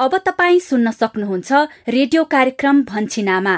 अब 0.00 0.16
तपाईँ 0.26 0.60
सुन्न 0.60 0.90
सक्नुहुन्छ 0.92 1.52
रेडियो 1.88 2.22
कार्यक्रम 2.34 2.82
भन्छिनामा 2.84 3.56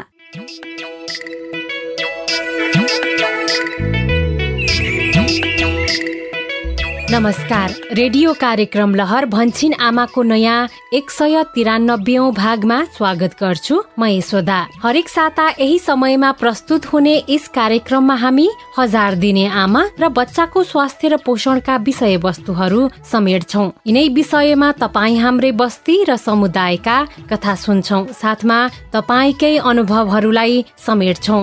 नमस्कार। 7.13 7.73
रेडियो 7.93 8.33
कार्यक्रम 8.41 8.95
लहर 8.95 9.25
भन्छिन 9.27 9.73
आमाको 9.85 10.23
नयाँ 10.23 10.69
एक 10.95 11.11
सय 11.11 11.43
तिरानब्बे 11.55 12.17
भागमा 12.37 12.79
स्वागत 12.97 13.37
गर्छु 13.41 13.81
म 13.99 14.05
यशोदा। 14.07 14.57
हरेक 14.83 15.09
साता 15.09 15.49
यही 15.51 15.79
समयमा 15.79 16.31
प्रस्तुत 16.41 16.87
हुने 16.93 17.15
यस 17.29 17.49
कार्यक्रममा 17.55 18.15
हामी 18.17 18.49
हजार 18.79 19.15
दिने 19.21 19.47
आमा 19.47 19.83
र 20.01 20.09
बच्चाको 20.09 20.63
स्वास्थ्य 20.65 21.09
र 21.09 21.17
पोषणका 21.27 21.77
विषय 21.85 22.17
वस्तुहरू 22.25 22.89
समेट्छौ। 23.13 23.69
यिनै 23.87 24.09
विषयमा 24.17 24.73
तपाईँ 24.81 25.21
हाम्रै 25.21 25.53
बस्ती 25.53 26.03
र 26.09 26.17
समुदायका 26.17 26.97
कथा 27.29 27.55
सुन्छौ। 27.55 28.05
साथमा 28.23 28.59
तपाईँकै 28.95 29.57
अनुभवहरूलाई 29.61 30.65
समेट्छौ। 30.87 31.41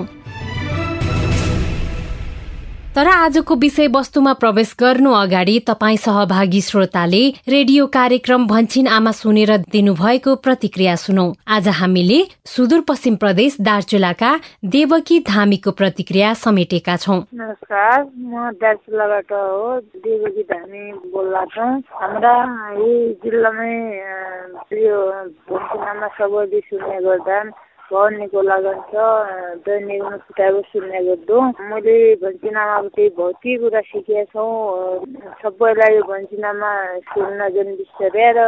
तर 2.96 3.08
आजको 3.08 3.56
विषयवस्तुमा 3.56 4.32
प्रवेश 4.34 4.76
गर्नु 4.80 5.12
अगाडि 5.14 5.60
तपाईँ 5.68 5.98
सहभागी 5.98 6.62
श्रोताले 6.62 7.22
रेडियो 7.48 7.86
कार्यक्रम 7.88 8.48
भन्छिन 8.48 8.88
आमा 8.88 9.12
सुनेर 9.12 9.52
दिनुभएको 9.72 10.36
प्रतिक्रिया 10.36 10.96
सुनौ। 10.96 11.26
आज 11.48 11.68
हामीले 11.68 12.20
सुदूरपश्चिम 12.46 13.16
प्रदेश 13.16 13.58
दार्चुलाका 13.62 14.32
देवकी 14.66 15.20
धामीको 15.30 15.72
प्रतिक्रिया 15.72 16.34
समेटेका 16.34 16.96
छौँ। 16.98 17.20
नमस्कार 17.34 18.04
म 18.04 18.50
दार्चुलाबाट 18.58 19.32
हो 19.32 19.80
देवकी 19.80 20.44
धामी 20.50 20.84
बोल्ला 21.14 21.46
सुन्ने 26.70 26.98
पढ्नेको 27.90 28.42
लगन 28.42 28.80
छ 28.90 28.94
दैनिक 29.66 30.04
किताब 30.30 30.56
सुन्ने 30.72 31.00
गर्दो। 31.06 31.38
मैले 31.70 31.98
भन्छिनामाबाट 32.22 32.98
भौतिक 33.18 33.56
कुरा 33.62 33.82
सिकेका 33.90 34.24
छौँ 34.32 34.50
सबैलाई 35.42 35.96
यो 35.96 36.04
भन्छिनामा 36.12 36.72
सुन्न 37.10 37.50
जुन 37.56 37.70
बिस्तारै 37.80 38.30
र 38.38 38.40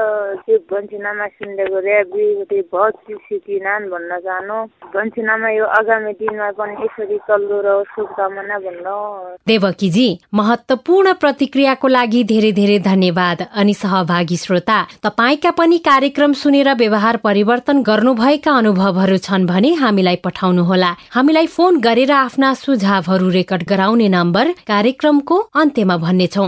त्यो 0.45 0.57
भन्छिनामा 0.71 1.25
सुन्दै 1.27 1.65
गरे 1.73 2.61
बहुत 2.71 2.93
चिज 3.05 3.17
सिकिनान् 3.27 3.89
भन्न 3.91 4.11
चाहनु। 4.25 4.57
भन्छिनामा 4.93 5.49
यो 5.51 5.65
आगामी 5.79 6.13
दिनमा 6.21 6.49
पनि 6.59 6.73
यसरी 6.83 7.17
चल्दो 7.27 7.57
र 7.65 7.69
शुभकामना 7.91 8.57
भन्न। 8.65 8.87
देवकीजी 9.47 10.07
महत्वपूर्ण 10.33 11.13
प्रतिक्रियाको 11.23 11.87
लागि 11.87 12.23
धेरै 12.31 12.51
धेरै 12.61 12.79
धन्यवाद। 12.85 13.39
अनि 13.51 13.73
सहभागी 13.73 14.37
श्रोता 14.37 14.77
तपाईँका 15.03 15.51
पनि 15.59 15.77
कार्यक्रम 15.89 16.33
सुनेर 16.41 16.69
व्यवहार 16.77 17.17
परिवर्तन 17.23 17.81
गर्नुभएका 17.89 18.51
अनुभवहरू 18.57 19.17
छन् 19.31 19.45
भने 19.47 19.71
हामीलाई 19.79 20.15
पठाउनुहोला। 20.27 20.91
हामीलाई 21.09 21.47
फोन 21.47 21.79
गरेर 21.79 22.11
आफ्ना 22.11 22.53
सुझावहरू 22.53 23.29
रेकर्ड 23.29 23.63
गराउने 23.63 24.07
नम्बर 24.09 24.51
कार्यक्रमको 24.67 25.35
अन्त्यमा 25.55 25.97
भन्नेछौ। 25.97 26.45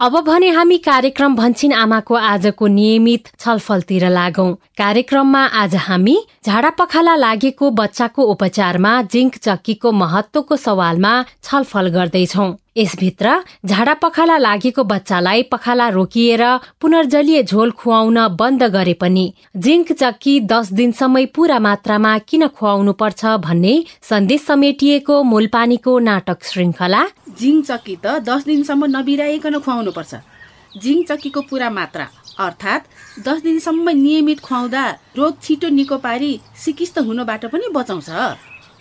अब 0.00 0.14
भने 0.24 0.48
हामी 0.48 0.76
कार्यक्रम 0.78 1.34
भन्छिन 1.34 1.72
आमाको 1.74 2.14
आजको 2.14 2.66
नियमित 2.66 3.28
छलफलतिर 3.38 4.08
लागौं। 4.08 4.52
कार्यक्रममा 4.78 5.42
आज 5.62 5.74
हामी 5.76 6.16
झाडा 6.46 6.70
पखाला 6.70 7.14
लागेको 7.16 7.70
बच्चाको 7.70 8.22
उपचारमा 8.32 8.92
जिङ्क 9.12 9.36
चक्कीको 9.36 9.92
महत्वको 9.92 10.56
सवालमा 10.56 11.12
छलफल 11.42 11.88
गर्दैछौ। 11.88 12.46
यसभित्र 12.78 13.34
झाडा 13.66 13.94
पखाला 14.02 14.38
लागेको 14.38 14.82
बच्चालाई 14.84 15.42
पखाला 15.52 15.88
रोकिएर 15.90 16.42
पुनर्जलीय 16.80 17.42
झोल 17.42 17.70
खुवाउन 17.78 18.18
बन्द 18.38 18.62
गरे 18.74 18.94
पनि। 18.94 19.26
जिङ्क 19.56 19.92
चक्की 19.92 20.34
दस 20.52 20.72
दिनसम्मै 20.72 21.24
पूरा 21.34 21.58
मात्रामा 21.58 22.16
किन 22.28 22.46
खुवाउनु 22.48 22.92
पर्छ 23.00 23.24
भन्ने 23.46 23.74
सन्देश 24.10 24.40
समेटिएको 24.42 25.22
मूलपानीको 25.32 25.98
नाटक 26.08 26.44
श्रृङ्खला। 26.44 27.02
जिङ्क 27.40 27.64
चक्की 27.66 27.96
त 28.04 28.18
दस 28.28 28.44
दिनसम्म 28.44 28.84
नबिराइकन 28.96 29.58
खुवाउनु 29.58 29.92
पर्छ 29.98 30.14
जिङ्क 30.82 31.08
चक्कीको 31.08 31.40
पूरा 31.50 31.68
मात्रा 31.70 32.06
अर्थात् 32.38 32.84
दस 33.26 33.38
दिनसम्म 33.42 33.90
नियमित 33.98 34.40
खुवाउँदा 34.40 34.84
रोग 35.18 35.40
छिटो 35.42 35.68
निको 35.74 35.96
पारी 35.98 36.32
सिकिस्त 36.64 36.98
हुनबाट 37.06 37.46
पनि 37.52 37.68
बचाउँछ। 37.74 38.10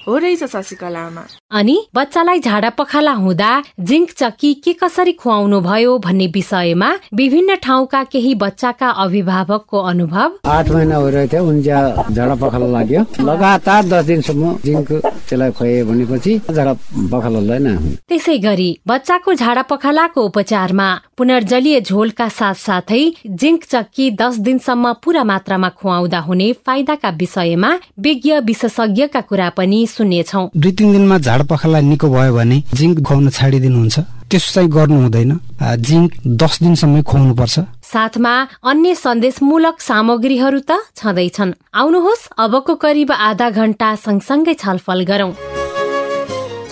हो 0.08 0.18
रहेछ 0.18 0.44
शशिकलामा 0.44 1.24
अनि 1.52 1.76
बच्चालाई 1.96 2.40
झाडा 2.44 2.70
पखाला 2.78 3.12
हुँदा 3.14 3.50
जिङ्क 3.88 4.10
चक्की 4.20 4.54
के 4.64 4.72
कसरी 4.82 5.12
खुवाउनु 5.20 5.60
भयो 5.64 5.98
भन्ने 6.06 6.26
विषयमा 6.34 6.90
विभिन्न 7.16 7.56
ठाउँका 7.64 8.04
केही 8.12 8.34
बच्चाका 8.36 8.90
अभिभावकको 9.04 9.80
अनुभव। 9.92 10.32
आठ 10.46 10.70
महिना 10.70 11.00
भइरहेको 11.00 11.32
थियो 11.34 11.44
उनी 11.48 11.62
झाडा 11.62 12.36
पखाला 12.36 12.68
लाग्यो। 12.68 13.02
लगातार 13.24 13.84
दस 13.86 14.06
दिनसम्म 14.06 14.56
जिङ्क 14.66 14.92
त्यसलाई 14.92 15.52
खुवाए 15.52 15.84
भनेपछि 15.84 16.38
झाडा 16.52 16.74
पखाला 17.14 17.76
त्यसै 18.10 18.38
गरी 18.38 18.70
बच्चाको 18.88 19.34
झाडा 19.34 19.62
पखालाको 19.72 20.26
उपचारमा 20.28 20.90
पुनर्जलीय 21.18 21.80
झोलका 21.80 22.28
साथ 22.30 22.60
साथै 22.66 23.02
जिङ्क 23.26 23.64
चक्की 23.72 24.10
दस 24.20 24.40
दिनसम्म 24.50 24.94
पूरा 25.04 25.24
मात्रामा 25.32 25.70
खुवाउँदा 25.80 26.20
हुने 26.28 26.52
फाइदाका 26.66 27.10
विषयमा 27.24 27.72
विज्ञ 28.04 28.38
विशेषज्ञका 28.52 29.22
कुरा 29.32 29.50
पनि 29.58 29.86
सुन्नेछौ। 29.88 30.46
दुई 30.58 30.72
तिन 30.72 30.92
दिनमा 30.92 31.18
झाड 31.38 31.46
पखाला 31.48 31.80
निको 31.82 32.08
भयो 32.10 32.34
भने 32.34 32.58
जिङ्क 32.74 32.98
खुवाउन 33.06 33.30
छाडिदिनुहुन्छ। 33.30 33.98
त्यसो 34.26 34.50
चाहिँ 34.54 34.70
गर्नु 34.74 34.98
हुँदैन। 35.02 35.32
जिङ्क 35.62 36.12
दस 36.26 36.54
दिनसम्म 36.66 37.02
खुवाउनु 37.06 37.34
पर्छ 37.38 37.56
साथमा 37.86 38.34
अन्य 38.66 38.96
सन्देशमूलक 38.98 39.76
सामग्रीहरू 39.82 40.60
त 40.66 40.82
छँदैछन्। 40.98 41.54
आउनुहोस् 41.78 42.30
अबको 42.42 42.74
करिब 42.82 43.12
आधा 43.30 43.50
घण्टा 43.54 43.90
सँगसँगै 43.96 44.54
छलफल 44.58 45.00
गरौं। 45.06 45.32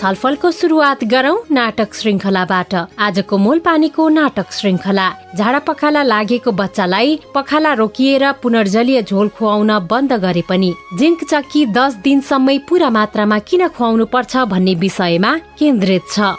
छलफलको 0.00 0.50
सुरुवात 0.50 1.04
गरौं 1.12 1.36
नाटक 1.56 1.94
श्रृङ्खलाबाट 1.94 2.74
आजको 3.00 3.36
मूल 3.44 3.58
पानीको 3.66 4.08
नाटक 4.16 4.52
श्रृङ्खला 4.52 5.06
झाडा 5.36 5.58
पखाला 5.68 6.02
लागेको 6.02 6.50
बच्चालाई 6.52 7.18
पखाला 7.34 7.72
रोकिएर 7.80 8.24
पुनर्जलीय 8.42 9.02
झोल 9.02 9.28
खुवाउन 9.36 9.72
बन्द 9.92 10.12
गरे 10.24 10.42
पनि। 10.48 10.70
जिङ्क 10.98 11.24
चक्की 11.32 11.64
दस 11.78 11.94
दिनसम्मै 12.04 12.58
पूरा 12.68 12.90
मात्रामा 12.98 13.38
किन 13.48 13.68
खुवाउनु 13.68 14.04
पर्छ 14.12 14.36
भन्ने 14.52 14.74
विषयमा 14.84 15.32
केन्द्रित 15.58 16.04
छ। 16.12 16.36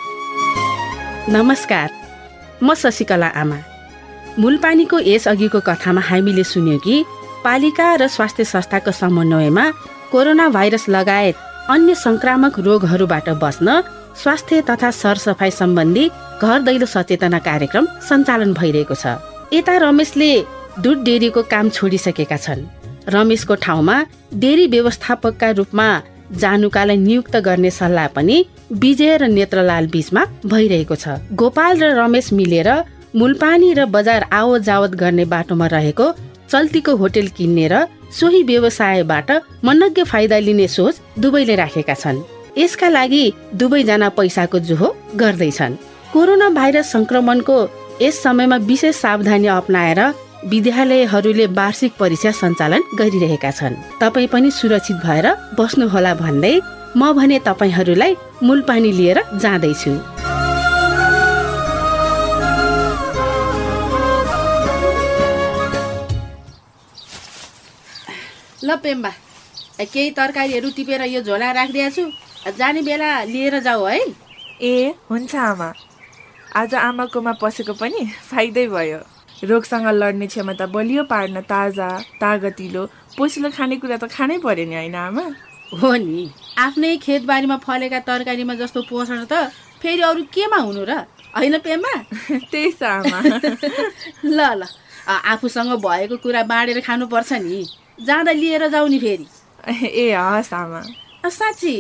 नमस्कार 1.30 1.90
म 2.62 2.74
शशिकला 2.74 3.30
आमा। 3.42 3.58
मूलपानीको 4.40 4.98
यस 5.10 5.28
अघिको 5.28 5.60
कथामा 5.66 6.02
हामीले 6.10 6.44
सुन्यौँ 6.54 6.80
कि 6.86 6.96
पालिका 7.44 7.88
र 7.96 8.08
स्वास्थ्य 8.08 8.44
संस्थाको 8.54 8.92
समन्वयमा 9.02 9.66
कोरोना 10.12 10.46
भाइरस 10.50 10.90
लगायत 10.90 11.36
अन्य 11.70 11.94
संक्रामक 11.96 12.60
रोगहरूबाट 12.60 13.30
बच्न 13.44 13.82
स्वास्थ्य 14.16 14.62
तथा 14.70 14.90
सरसफाइ 14.92 15.52
सम्बन्धी 15.52 16.06
घर 16.42 16.62
दैलो 16.64 16.86
सचेतना 16.86 17.40
कार्यक्रम 17.48 17.86
सञ्चालन 18.08 18.54
भइरहेको 18.54 18.96
छ। 18.96 19.20
यता 19.54 19.76
रमेशले 19.84 20.30
दुध 20.80 21.04
डेरीको 21.04 21.42
काम 21.52 21.70
छोडिसकेका 21.70 22.38
छन्। 22.38 22.64
रमेशको 23.16 23.56
ठाउँमा 23.66 23.96
डेरी 24.34 24.68
व्यवस्थापकका 24.68 25.50
रूपमा 25.60 25.88
जानुकालाई 26.40 26.98
नियुक्त 26.98 27.36
गर्ने 27.44 27.72
सल्लाह 27.72 28.08
पनि 28.16 28.38
विजय 28.72 29.18
र 29.18 29.28
नेत्रलाल 29.28 29.88
बीचमा 29.92 30.24
भइरहेको 30.48 30.96
छ। 30.96 31.20
गोपाल 31.36 31.74
र 31.84 31.92
रमेश 32.00 32.32
मिलेर 32.34 32.70
मूलपानी 33.16 33.74
र 33.74 33.86
बजार 33.92 34.22
आवत 34.32 34.62
जावत 34.62 34.96
गर्ने 34.96 35.26
बाटोमा 35.26 35.68
रहेको 35.68 36.06
चल्तीको 36.50 36.96
होटेल 36.96 37.28
किन्ने 37.38 37.68
र 37.68 37.86
सोही 38.20 38.42
व्यवसायबाट 38.44 39.32
मनज्ञ 39.66 40.04
फाइदा 40.04 40.38
लिने 40.40 40.68
सोच 40.68 41.02
दुवैले 41.20 41.56
राखेका 41.56 41.94
छन्। 41.94 42.24
यसका 42.58 42.90
लागि 42.90 43.24
दुवैजना 43.54 44.10
पैसाको 44.10 44.60
जुहो 44.60 44.88
गर्दैछन्। 45.16 45.76
कोरोना 46.14 46.50
भाइरस 46.50 46.92
संक्रमणको 46.92 47.58
यस 48.02 48.22
समयमा 48.24 48.58
विशेष 48.70 48.96
सावधानी 48.96 49.48
अप्नाएर 49.48 50.00
विद्यालयहरूले 50.46 51.46
वार्षिक 51.60 51.92
परीक्षा 52.00 52.32
सञ्चालन 52.32 52.82
गरिरहेका 53.00 53.52
छन्। 53.52 53.76
तपाईँ 54.02 54.28
पनि 54.32 54.52
सुरक्षित 54.52 54.98
भएर 55.06 55.28
बस्नुहोला 55.60 56.14
भन्दै 56.24 56.56
म 56.98 57.12
भने 57.14 57.40
तपाईँहरूलाई 57.46 58.16
मूलपानी 58.44 58.92
लिएर 58.92 59.20
जाँदैछु। 59.38 59.92
ल 68.68 68.76
पेम्बा 68.84 69.12
केही 69.84 70.10
तरकारीहरू 70.12 70.70
टिपेर 70.76 71.02
यो 71.08 71.22
झोला 71.22 71.52
राखिदिएको 71.52 71.96
छु। 71.96 72.04
जाने 72.52 72.82
बेला 72.82 73.10
लिएर 73.24 73.60
जाऊ 73.60 73.86
है। 73.86 74.00
ए 74.62 74.94
हुन्छ 75.10 75.36
आमा। 75.36 75.70
आज 76.56 76.74
आमाकोमा 76.76 77.34
पसेको 77.42 77.74
पनि 77.74 78.02
फाइदै 78.30 78.66
भयो। 78.68 79.00
रोगसँग 79.44 79.88
लड्ने 79.94 80.28
क्षमता 80.28 80.66
बलियो 80.66 81.04
पार्न 81.04 81.42
ताजा 81.46 81.90
तागतिलो 82.22 82.84
पोसिलो 83.18 83.50
खानेकुरा 83.50 83.98
त 83.98 84.10
खानै 84.10 84.38
पर्यो 84.42 84.66
नि 84.66 84.76
होइन 84.76 84.96
आमा? 84.96 85.26
हो 85.74 85.92
नि। 85.96 86.22
आफ्नै 86.58 86.98
खेतबारीमा 86.98 87.58
फलेका 87.58 88.00
तरकारीमा 88.10 88.56
जस्तो 88.56 88.82
पोषण 88.90 89.26
त 89.32 89.34
फेरि 89.82 90.02
अरू 90.02 90.24
केमा 90.34 90.58
हुनु 90.58 90.84
र? 90.90 90.92
होइन 91.36 91.58
पेम्बा? 91.60 91.94
त्यही 92.52 92.72
छ 92.72 92.84
आमा। 92.84 93.20
ल 94.38 94.40
ल। 94.60 94.62
आफूसँग 95.08 95.72
भएको 95.80 96.18
कुरा 96.18 96.44
बाँडेर 96.44 96.80
खानुपर्छ 96.82 97.34
नि। 97.42 97.62
जाँदा 98.00 98.32
लिएर 98.32 98.68
जाऊ 98.70 98.88
नि 98.88 99.00
फेरि। 99.00 99.26
ए 99.88 100.12
हस् 100.14 100.54
आमा। 100.54 100.82
साँच्ची 101.30 101.76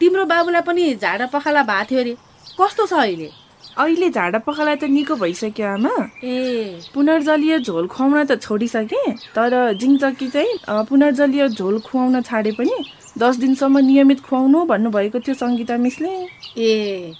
तिम्रो 0.00 0.24
बाबुलाई 0.24 0.62
पनि 0.66 0.94
झाडा 0.96 1.26
पखाला 1.32 1.62
भएको 1.62 1.84
थियो 1.90 2.00
अरे। 2.00 2.16
कस्तो 2.60 2.86
छ 2.86 2.92
अहिले? 2.92 3.30
अहिले 3.78 4.08
झाडा 4.10 4.38
पखाला 4.42 4.74
त 4.74 4.84
निको 4.90 5.14
भइसक्यो 5.16 5.66
आमा। 5.66 5.92
ए। 6.24 6.80
पुनर्जलीय 6.94 7.58
झोल 7.58 7.86
खुवाउन 7.86 8.24
त 8.26 8.40
छोडिसकेँ 8.42 9.14
तर 9.36 9.52
जिङचक्की 9.80 10.28
चाहिँ 10.28 10.84
पुनर्जलीय 10.88 11.48
झोल 11.48 11.78
खुवाउन 11.86 12.20
छाडे 12.22 12.52
पनि 12.58 12.76
दस 13.18 13.36
दिनसम्म 13.36 13.78
नियमित 13.78 14.20
खुवाउनु 14.26 14.64
भन्नुभएको 14.64 15.20
थियो 15.20 15.34
सङ्गीता 15.34 15.76
मिसले। 15.76 16.10
ए 16.58 17.12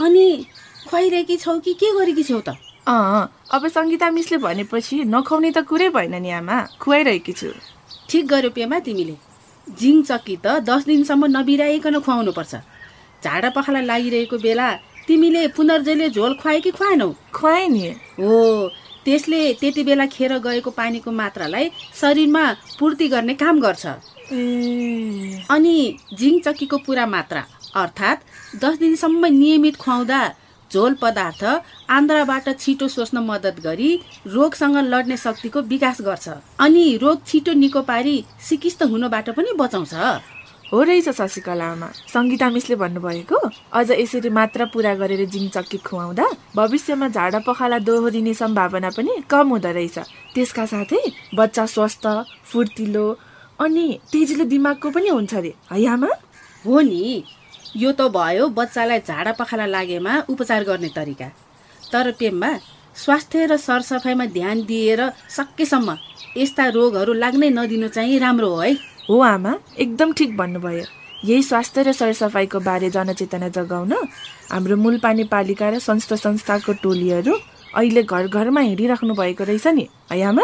अनि 0.00 0.26
खुवाइरहेकी 0.88 1.36
छौ 1.36 1.58
कि 1.58 1.74
के 1.74 1.92
गरेकी 1.98 2.22
छौ 2.22 2.40
त? 2.40 2.56
अँ 2.88 3.28
अब 3.52 3.66
सङ्गीता 3.68 4.10
मिसले 4.10 4.38
भनेपछि 4.38 5.04
नखुवाउने 5.04 5.50
त 5.52 5.58
कुरै 5.68 5.88
भएन 5.92 6.14
नि 6.22 6.30
आमा। 6.40 6.56
खुवाइरहेकी 6.80 7.32
छु। 7.32 7.52
ठिक 8.08 8.26
गर्यो 8.26 8.50
पेमा 8.50 8.78
तिमीले। 8.86 9.14
जिङ 9.66 9.96
चक्की 10.02 10.36
त 10.44 10.46
दस 10.68 10.84
दिनसम्म 10.86 11.26
नबिराइकन 11.36 11.98
खुवाउनुपर्छ। 12.00 12.54
झाडा 13.24 13.48
पखाला 13.56 13.80
लागिरहेको 13.84 14.36
बेला 14.38 14.68
तिमीले 15.08 15.46
पुनर्जलीय 15.56 16.08
झोल 16.10 16.34
खुवायो 16.40 16.60
कि 16.60 16.70
खुवाएनौ? 16.70 17.08
खुवाएँ 17.32 17.68
नि। 17.68 17.88
हो 18.20 18.68
त्यसले 19.04 19.40
त्यति 19.60 19.82
बेला 19.84 20.06
खेर 20.06 20.32
गएको 20.38 20.70
पानीको 20.70 21.10
मात्रालाई 21.12 21.70
शरीरमा 22.00 22.44
पूर्ति 22.78 23.08
गर्ने 23.08 23.34
काम 23.42 23.60
गर्छ। 23.60 23.86
अनि 25.50 25.76
जिङ 26.18 26.40
चक्कीको 26.44 26.76
पुरा 26.86 27.06
मात्रा 27.06 27.44
अर्थात् 27.76 28.20
दस 28.64 28.78
दिनसम्म 28.78 29.26
नियमित 29.26 29.76
खुवाउँदा 29.76 30.20
झोल 30.72 30.94
पदार्थ 31.02 31.44
आन्द्राबाट 31.90 32.48
छिटो 32.60 32.88
सोच्न 32.88 33.18
मद्दत 33.24 33.60
गरी 33.64 33.90
रोगसँग 34.26 34.76
लड्ने 34.84 35.16
शक्तिको 35.16 35.60
विकास 35.70 36.00
गर्छ। 36.00 36.28
अनि 36.60 36.96
रोग 37.02 37.24
छिटो 37.26 37.52
निको 37.52 37.82
पारी 37.82 38.16
सिकिस्त 38.48 38.82
हुनबाट 38.82 39.30
पनि 39.36 39.52
बचाउँछ। 39.58 39.94
हो 40.72 40.82
रहेछ 40.82 41.08
शशिकला 41.08 41.64
आमा 41.64 41.88
सङ्गीता 42.12 42.48
मिसले 42.50 42.76
भन्नुभएको 42.76 43.38
अझ 43.72 43.90
यसरी 43.90 44.30
मात्रा 44.30 44.64
पुरा 44.72 44.92
गरेर 45.00 45.24
जिङ 45.32 45.48
चक्की 45.48 45.78
खुवाउँदा 45.80 46.26
भविष्यमा 46.56 47.08
झाडा 47.08 47.38
पखाला 47.46 47.78
दोहोरिने 47.88 48.34
सम्भावना 48.34 48.90
पनि 48.96 49.12
कम 49.30 49.48
हुँदो 49.48 49.70
रहेछ। 49.72 49.98
त्यसका 50.34 50.66
साथै 50.66 51.00
बच्चा 51.34 51.64
स्वस्थ 51.66 52.04
फुर्तिलो 52.52 53.06
अनि 53.60 53.86
तेजिलो 54.12 54.44
दिमागको 54.44 54.90
पनि 54.92 55.08
हुन्छ 55.08 55.34
अरे। 55.34 55.54
है 55.72 55.86
आमा? 55.88 56.10
हो 56.64 56.80
नि। 56.80 57.24
यो 57.76 57.92
त 57.92 58.08
भयो 58.08 58.48
बच्चालाई 58.48 59.00
झाडा 59.08 59.32
पखाला 59.32 59.66
लागेमा 59.66 60.12
उपचार 60.28 60.64
गर्ने 60.64 60.88
तरिका। 60.88 61.28
तर 61.92 62.10
पेम्बा 62.18 62.50
स्वास्थ्य 62.96 63.46
र 63.46 63.56
सरसफाइमा 63.56 64.24
ध्यान 64.26 64.62
दिएर 64.62 65.00
सकेसम्म 65.30 65.96
यस्ता 66.36 66.68
रोगहरू 66.68 67.12
लाग्नै 67.12 67.50
नदिनु 67.50 67.88
चाहिँ 67.88 68.18
राम्रो 68.18 68.48
हो 68.48 68.60
है। 68.60 68.72
हो 69.10 69.20
आमा 69.20 69.52
एकदम 69.78 70.12
ठिक 70.12 70.36
भन्नुभयो। 70.36 70.84
यही 71.24 71.42
स्वास्थ्य 71.42 71.82
र 71.82 71.92
सरसफाइको 71.92 72.60
बारे 72.60 72.90
जनचेतना 72.90 73.48
जगाउन 73.48 73.92
हाम्रो 74.52 74.76
मूलपानी 74.76 75.24
पालिका 75.24 75.68
र 75.70 75.78
संस्था 75.78 76.16
संस्थाको 76.16 76.72
टोलीहरू 76.82 77.34
अहिले 77.76 78.02
घर 78.02 78.26
घरमा 78.28 78.60
हिँडिराख्नु 78.60 79.14
भएको 79.14 79.44
रहेछ 79.44 79.66
नि 79.66 79.88
है 80.12 80.22
आमा? 80.22 80.42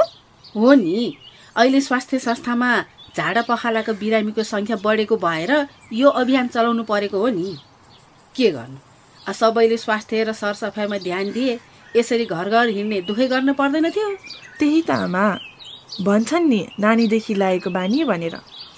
हो 0.56 0.74
नि। 0.74 1.16
अहिले 1.56 1.80
स्वास्थ्य 1.80 2.18
संस्थामा 2.18 2.70
झाडा 3.16 3.42
पखालाको 3.42 3.92
बिरामीको 3.92 4.42
सङ्ख्या 4.42 4.76
बढेको 4.76 5.16
भएर 5.16 5.52
यो 5.92 6.08
अभियान 6.08 6.46
चलाउनु 6.48 6.82
परेको 6.82 7.18
हो 7.18 7.28
नि। 7.28 7.56
के 8.36 8.50
गर्नु? 8.50 8.78
सबैले 9.32 9.76
स्वास्थ्य 9.76 10.24
र 10.24 10.32
सरसफाइमा 10.32 10.98
ध्यान 10.98 11.30
दिए 11.32 11.58
यसरी 11.96 12.24
घर 12.26 12.50
घर 12.50 12.68
हिँड्ने 12.68 13.00
दुखै 13.00 13.26
गर्न 13.28 13.52
पर्दैन 13.52 13.90
थियो। 13.90 14.08
त्यही 14.58 14.82
त 14.82 14.90
आमा। 14.90 15.24
भन्छन् 16.02 16.48
नि 16.48 16.60
नानीदेखि 16.80 17.34
लागेको 17.34 17.70
बानी 17.70 18.04
भनेर। 18.04 18.34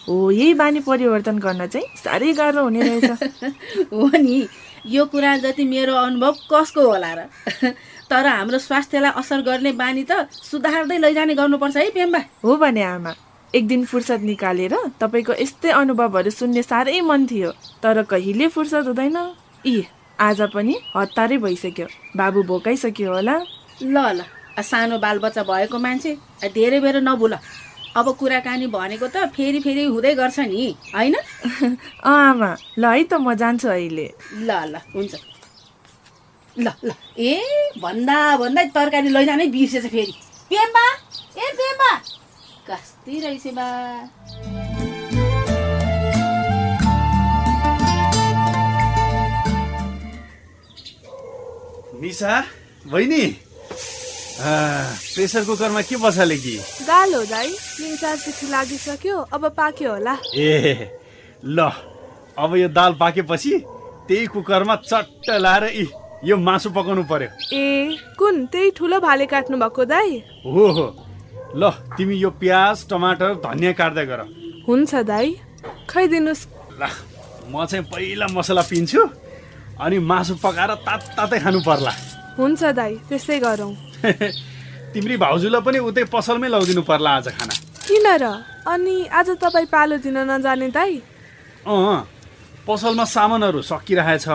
हो 0.08 0.30
यही 0.30 0.54
बानी 0.54 0.80
परिवर्तन 0.80 1.38
गर्न 1.38 1.66
चाहिँ 1.66 1.86
साह्रै 1.96 2.32
गाह्रो 2.32 2.62
हुने 2.62 2.80
रहेछ। 2.80 3.10
हो 3.92 4.10
नि 4.14 4.46
यो 4.86 5.04
कुरा 5.06 5.36
जति 5.36 5.64
मेरो 5.64 5.94
अनुभव 5.96 6.34
कसको 6.52 6.86
होला 6.86 7.12
र? 7.14 7.20
तर 8.10 8.26
हाम्रो 8.26 8.58
स्वास्थ्यलाई 8.58 9.12
असर 9.16 9.40
गर्ने 9.42 9.72
बानी 9.72 10.04
त 10.10 10.28
सुधार्दै 10.30 10.98
लैजाने 10.98 11.34
गर्नुपर्छ 11.34 11.76
है 11.76 11.90
पेम्बा। 11.90 12.20
हो 12.44 12.56
भने 12.56 12.82
आमा। 12.82 13.25
एक 13.54 13.66
दिन 13.66 13.84
फुर्सद 13.84 14.20
निकालेर 14.22 14.74
तपाईँको 15.00 15.32
यस्तै 15.40 15.70
अनुभवहरू 15.72 16.30
सुन्ने 16.30 16.62
साह्रै 16.62 17.00
मन 17.00 17.26
थियो 17.26 17.50
तर 17.82 18.02
कहिले 18.02 18.48
फुर्सद 18.48 18.86
हुँदैन। 18.86 19.16
यी 19.66 19.84
आज 20.18 20.40
पनि 20.54 20.74
हतारै 20.96 21.36
भइसक्यो। 21.38 21.86
बाबु 22.16 22.42
भोकाइसक्यो 22.42 23.12
होला। 23.12 23.36
ल 23.82 23.96
ल 24.12 24.20
सानो 24.62 24.98
बालबच्चा 24.98 25.42
भएको 25.42 25.78
मान्छे 25.78 26.12
धेरै 26.54 26.80
बेर 26.80 26.96
नभुल। 27.00 27.34
अब 27.96 28.06
कुराकानी 28.18 28.66
भनेको 28.66 29.06
त 29.08 29.24
फेरि 29.32 29.60
फेरि 29.60 29.84
हुँदै 29.84 30.14
गर्छ 30.14 30.38
नि 30.50 30.64
होइन? 30.94 31.14
अँ 32.04 32.18
आमा 32.28 32.50
ल 32.78 32.84
है 32.84 33.04
त 33.04 33.14
म 33.14 33.34
जान्छु 33.34 33.68
अहिले। 33.68 34.06
ल 34.42 34.50
ल 34.50 34.74
हुन्छ। 34.92 35.14
ल 36.56 36.66
ल 36.84 36.90
ए 37.18 37.40
भन्दा 37.80 38.18
भन्दा 38.36 38.62
तरकारी 38.76 39.08
लैजानै 39.08 39.46
बिर्सेछ 39.48 39.86
फेरि। 39.86 40.12
पेम्बा 40.50 40.86
ए 41.38 41.46
पेम्बा! 41.60 41.90
कस्ती 42.70 43.20
रहेछ 43.26 43.46
बा 43.58 43.68
निसा 52.00 52.40
बहिनी 52.92 53.24
आ, 53.24 54.50
प्रेसर 55.14 55.44
कुकरमा 55.44 55.80
के 55.88 55.96
बसाले 56.02 56.36
कि 56.44 56.56
दाल 56.86 57.14
हो 57.14 57.22
दाइ 57.30 57.48
तिन 57.76 57.96
चार 57.96 58.16
सिटी 58.24 58.50
लागिसक्यो 58.50 59.16
अब 59.36 59.48
पाक्यो 59.56 59.92
होला 59.92 60.16
ए 60.36 60.90
ल 61.44 61.70
अब 62.44 62.56
यो 62.56 62.68
दाल 62.78 62.92
पाकेपछि 63.00 63.52
त्यही 64.08 64.26
कुकरमा 64.34 64.76
चट्ट 64.90 65.30
लाएर 65.44 65.64
इ 65.72 65.86
यो 66.28 66.36
मासु 66.48 66.70
पकाउनु 66.76 67.04
पर्यो 67.12 67.28
ए 67.56 67.96
कुन 68.18 68.44
त्यही 68.52 68.70
ठुलो 68.76 69.00
भाले 69.06 69.26
काट्नु 69.32 69.56
भएको 69.64 69.84
दाइ 69.94 70.18
हो 70.44 70.66
हो 70.78 70.86
ल 71.56 71.70
तिमी 71.96 72.16
यो 72.20 72.30
प्याज 72.40 72.76
टमाटर 72.90 73.40
धनियाँ 73.40 73.74
काट्दै 73.80 74.04
गर। 74.06 74.20
हुन्छ 74.68 74.92
दाइ 75.08 75.26
खाइदिनुहोस्। 75.88 76.42
ल 76.80 76.82
म 77.48 77.64
चाहिँ 77.64 77.84
पहिला 77.88 78.26
मसला 78.36 78.62
पिन्छु 78.70 79.00
अनि 79.80 79.96
मासु 80.10 80.34
पकाएर 80.44 80.72
तात 80.86 81.00
तातै 81.16 81.38
खानु 81.44 81.60
पर्ला। 81.64 81.92
हुन्छ 82.36 82.62
दाइ 82.76 82.92
त्यस्तै 83.08 83.38
गरौँ। 83.40 83.72
तिम्री 84.92 85.16
भाउजूलाई 85.16 85.62
पनि 85.64 85.78
उतै 85.88 86.04
पसलमै 86.12 86.48
लगिदिनु 86.52 86.82
पर्ला 86.84 87.10
आज 87.16 87.28
खाना। 87.38 87.54
किन 87.88 88.06
र? 88.22 88.24
अनि 88.68 88.96
आज 89.08 89.28
तपाईँ 89.40 89.68
पालो 89.72 89.96
दिन 90.04 90.16
नजाने 90.28 90.68
दाइ 90.76 90.92
अँ 91.64 92.04
पसलमा 92.68 93.04
सामानहरू 93.16 93.60
सकिरहेछ 93.62 94.26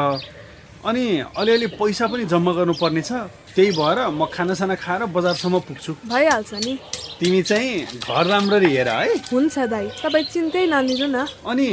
अनि 0.89 1.05
अलिअलि 1.37 1.67
पैसा 1.77 2.05
पनि 2.09 2.25
जम्मा 2.25 2.51
गर्नुपर्ने 2.57 3.01
छ। 3.05 3.11
त्यही 3.55 3.71
भएर 3.75 3.99
म 4.15 4.25
खानासाना 4.31 4.75
खाएर 4.75 5.01
बजारसम्म 5.11 5.59
पुग्छु। 5.67 5.91
भइहाल्छ 6.07 6.53
नि। 6.65 6.73
तिमी 7.19 7.41
चाहिँ 7.43 7.99
घर 7.99 8.25
राम्ररी 8.27 8.69
हेर 8.75 8.89
है। 8.89 9.15
हुन्छ 9.27 9.57
दाइ 9.67 9.85
तपाईँ 10.01 10.25
चिन्तै 10.31 10.65
नलिनु 10.71 11.07
न। 11.11 11.27
अनि 11.45 11.69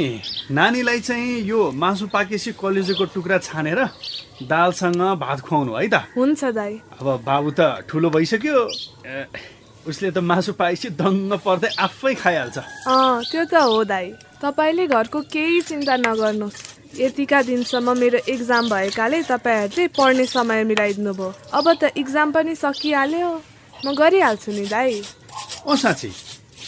नानीलाई 0.51 0.99
चाहिँ 0.99 1.41
यो 1.47 1.71
मासु 1.71 2.07
पाकेपछि 2.13 2.51
कलेजोको 2.59 3.05
टुक्रा 3.15 3.37
छानेर 3.47 3.79
दालसँग 4.43 5.01
भात 5.23 5.39
खुवाउनु 5.39 5.71
है 5.73 5.87
त। 5.87 5.95
हुन्छ 6.15 6.43
दाइ 6.51 6.73
अब 6.99 7.07
बाबु 7.23 7.49
त 7.55 7.87
ठुलो 7.87 8.09
भइसक्यो। 8.11 8.57
उसले 9.87 10.11
त 10.11 10.17
मासु 10.19 10.53
पाएपछि 10.59 10.89
दङ्ग 10.99 11.33
पर्दै 11.41 11.69
आफै 11.79 12.13
खाइहाल्छ। 12.13 12.57
अँ 12.87 13.23
त्यो 13.31 13.43
त 13.47 13.53
हो 13.55 13.83
दाइ 13.87 14.05
तपाईँले 14.41 14.87
घरको 14.87 15.19
केही 15.27 15.61
चिन्ता 15.67 15.95
नगर्नुहोस्। 15.99 16.57
यतिका 16.99 17.41
दिनसम्म 17.43 17.97
मेरो 17.99 18.19
इक्जाम 18.33 18.69
भएकाले 18.69 19.21
तपाईँहरूले 19.29 19.87
पढ्ने 19.93 20.25
समय 20.25 20.63
मिलाइदिनु 20.63 21.13
भयो। 21.13 21.33
अब 21.53 21.65
त 21.81 21.91
इक्जाम 21.97 22.31
पनि 22.31 22.55
सकिहाल्यो। 22.55 23.31
म 23.85 23.87
गरिहाल्छु 23.95 24.51
नि 24.51 24.65
दाइ 24.67 25.01
ओ 25.67 25.75
साँच्ची। 25.75 26.09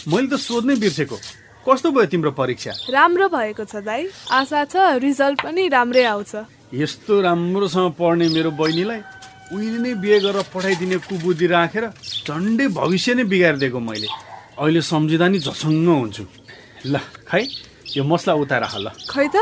मैले 0.08 0.28
त 0.28 0.34
सोध्नै 0.36 0.76
बिर्सेको। 0.78 1.16
कस्तो 1.64 1.90
भयो 1.90 2.06
तिम्रो 2.12 2.30
परीक्षा? 2.36 2.72
राम्रो 2.92 3.28
भएको 3.28 3.64
छ 3.64 3.80
दाइ 3.80 4.02
आशा 4.30 4.60
छ 4.68 4.74
रिजल्ट 5.00 5.38
पनि 5.42 5.68
राम्रै 5.68 6.04
आउँछ। 6.12 6.32
यस्तो 6.74 7.20
राम्रोसँग 7.20 7.92
पढ्ने 7.98 8.28
मेरो 8.36 8.50
बहिनीलाई 8.52 9.00
उहिले 9.52 9.78
नै 9.84 9.92
बिहे 10.00 10.18
गरेर 10.24 10.44
पठाइदिने 10.48 10.96
कुबुद्धि 11.08 11.46
राखेर 11.46 11.84
झन्डै 12.26 12.66
भविष्य 12.72 13.14
नै 13.14 13.24
बिगारिदिएको 13.32 13.80
मैले। 13.80 14.08
अहिले 14.60 14.80
सम्झिँदा 14.80 15.26
नि 15.28 15.38
झसङ्ग 15.38 15.88
हुन्छु। 15.88 16.24
ल 16.86 16.94
खै 17.28 17.42
यो 17.96 18.02
मसला 18.04 18.32
उतार 18.42 18.62
हाल 18.72 18.86
ल। 18.86 18.88
खै 19.12 19.26
त? 19.34 19.36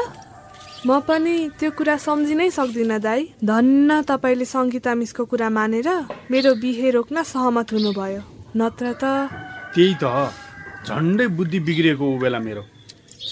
म 0.86 0.90
पनि 1.08 1.34
त्यो 1.60 1.70
कुरा 1.76 1.96
सम्झिनै 2.06 2.48
सक्दिनँ 2.58 2.98
दाइ 3.04 3.20
धन्न 3.44 3.90
तपाईँले 4.08 4.46
सङ्गीता 4.54 4.92
मिसको 5.00 5.22
कुरा 5.30 5.48
मानेर 5.58 5.88
मेरो 6.32 6.50
बिहे 6.62 6.88
रोक्न 6.96 7.16
सहमत 7.32 7.68
हुनुभयो। 7.72 8.22
नत्र 8.60 8.84
त 9.02 9.04
त्यही 9.74 9.94
त 10.02 10.04
झन्डै 10.88 11.26
बुद्धि 11.36 11.58
बिग्रिएको 11.68 12.04
ऊ 12.12 12.16
बेला 12.22 12.38
मेरो। 12.40 12.62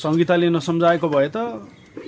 सङ्गीताले 0.03 0.49
नसम्झाएको 0.57 1.09
भए 1.09 1.29
त 1.35 1.39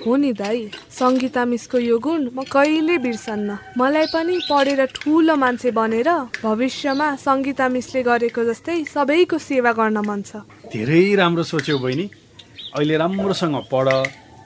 हो 0.04 0.12
नि 0.16 0.32
दाई 0.32 0.60
सङ्गीता 0.98 1.42
मिसको 1.44 1.78
यो 1.78 1.96
गुण 1.98 2.20
म 2.36 2.38
कहिले 2.46 2.96
बिर्सन्न। 3.04 3.50
मलाई 3.78 4.06
पनि 4.14 4.36
पढेर 4.50 4.80
ठुलो 4.96 5.34
मान्छे 5.36 5.70
बनेर 5.70 6.10
भविष्यमा 6.42 7.08
सङ्गीता 7.26 7.66
मिसले 7.76 8.00
गरेको 8.02 8.40
जस्तै 8.50 8.76
सबैको 8.94 9.36
सेवा 9.38 9.72
गर्न 9.78 9.98
मन 10.08 10.20
छ। 10.22 10.30
धेरै 10.72 11.02
राम्रो 11.20 11.42
सोच्यौ 11.42 11.78
बहिनी। 11.78 12.06
अहिले 12.76 12.96
राम्रोसँग 13.02 13.56
पढ 13.72 13.86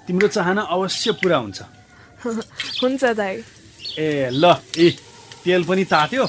तिम्रो 0.07 0.29
चाहना 0.37 0.63
अवश्य 0.75 1.13
पुरा 1.21 1.39
हुन्छ। 1.45 1.59
हुन्छ 2.83 3.03
दाई। 3.21 3.35
ए 3.99 4.09
ल 4.33 4.45
ए 4.81 4.91
तेल 5.45 5.63
पनि 5.69 5.85
तात्यो। 5.85 6.25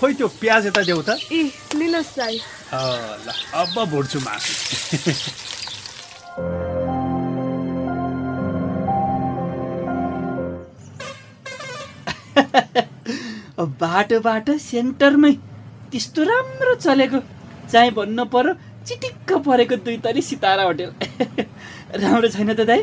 खोइ 0.00 0.12
त्यो 0.18 0.28
प्याज 0.40 0.66
यता 0.66 0.82
देऊ 0.82 1.02
त। 1.02 1.10
ए 1.30 1.40
लिनुहोस् 1.78 2.16
दाई। 2.18 2.36
ल 3.24 3.28
अब 3.54 3.76
भुट्छु 3.92 4.18
मासु। 4.20 4.52
बाटो 13.80 14.20
बाटो 14.20 14.52
सेन्टरमै 14.58 15.32
त्यस्तो 15.90 16.22
राम्रो 16.30 16.74
चलेको 16.84 17.18
चाहिँ 17.72 17.90
भन्नु 17.98 18.24
पर्यो 18.34 18.52
चिटिक्क 18.86 19.30
परेको 19.46 19.76
दुई 19.84 19.96
तरी 20.04 20.22
सितारा 20.22 20.62
होटेल। 20.62 20.90
राम्रो 22.02 22.28
छैन 22.28 22.54
त 22.54 22.66
दाइ 22.70 22.82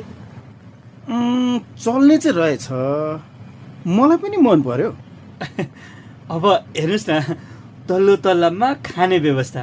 चल्ने 1.84 2.18
चाहिँ 2.18 2.38
रहेछ। 2.38 2.68
मलाई 3.88 4.18
पनि 4.24 4.38
मन 4.38 4.62
पर्यो। 4.68 4.90
अब 6.36 6.46
हेर्नुहोस् 6.78 7.10
न 7.10 7.36
तल्लो 7.90 8.16
तल्लामा 8.26 8.74
खाने 8.88 9.18
व्यवस्था। 9.26 9.62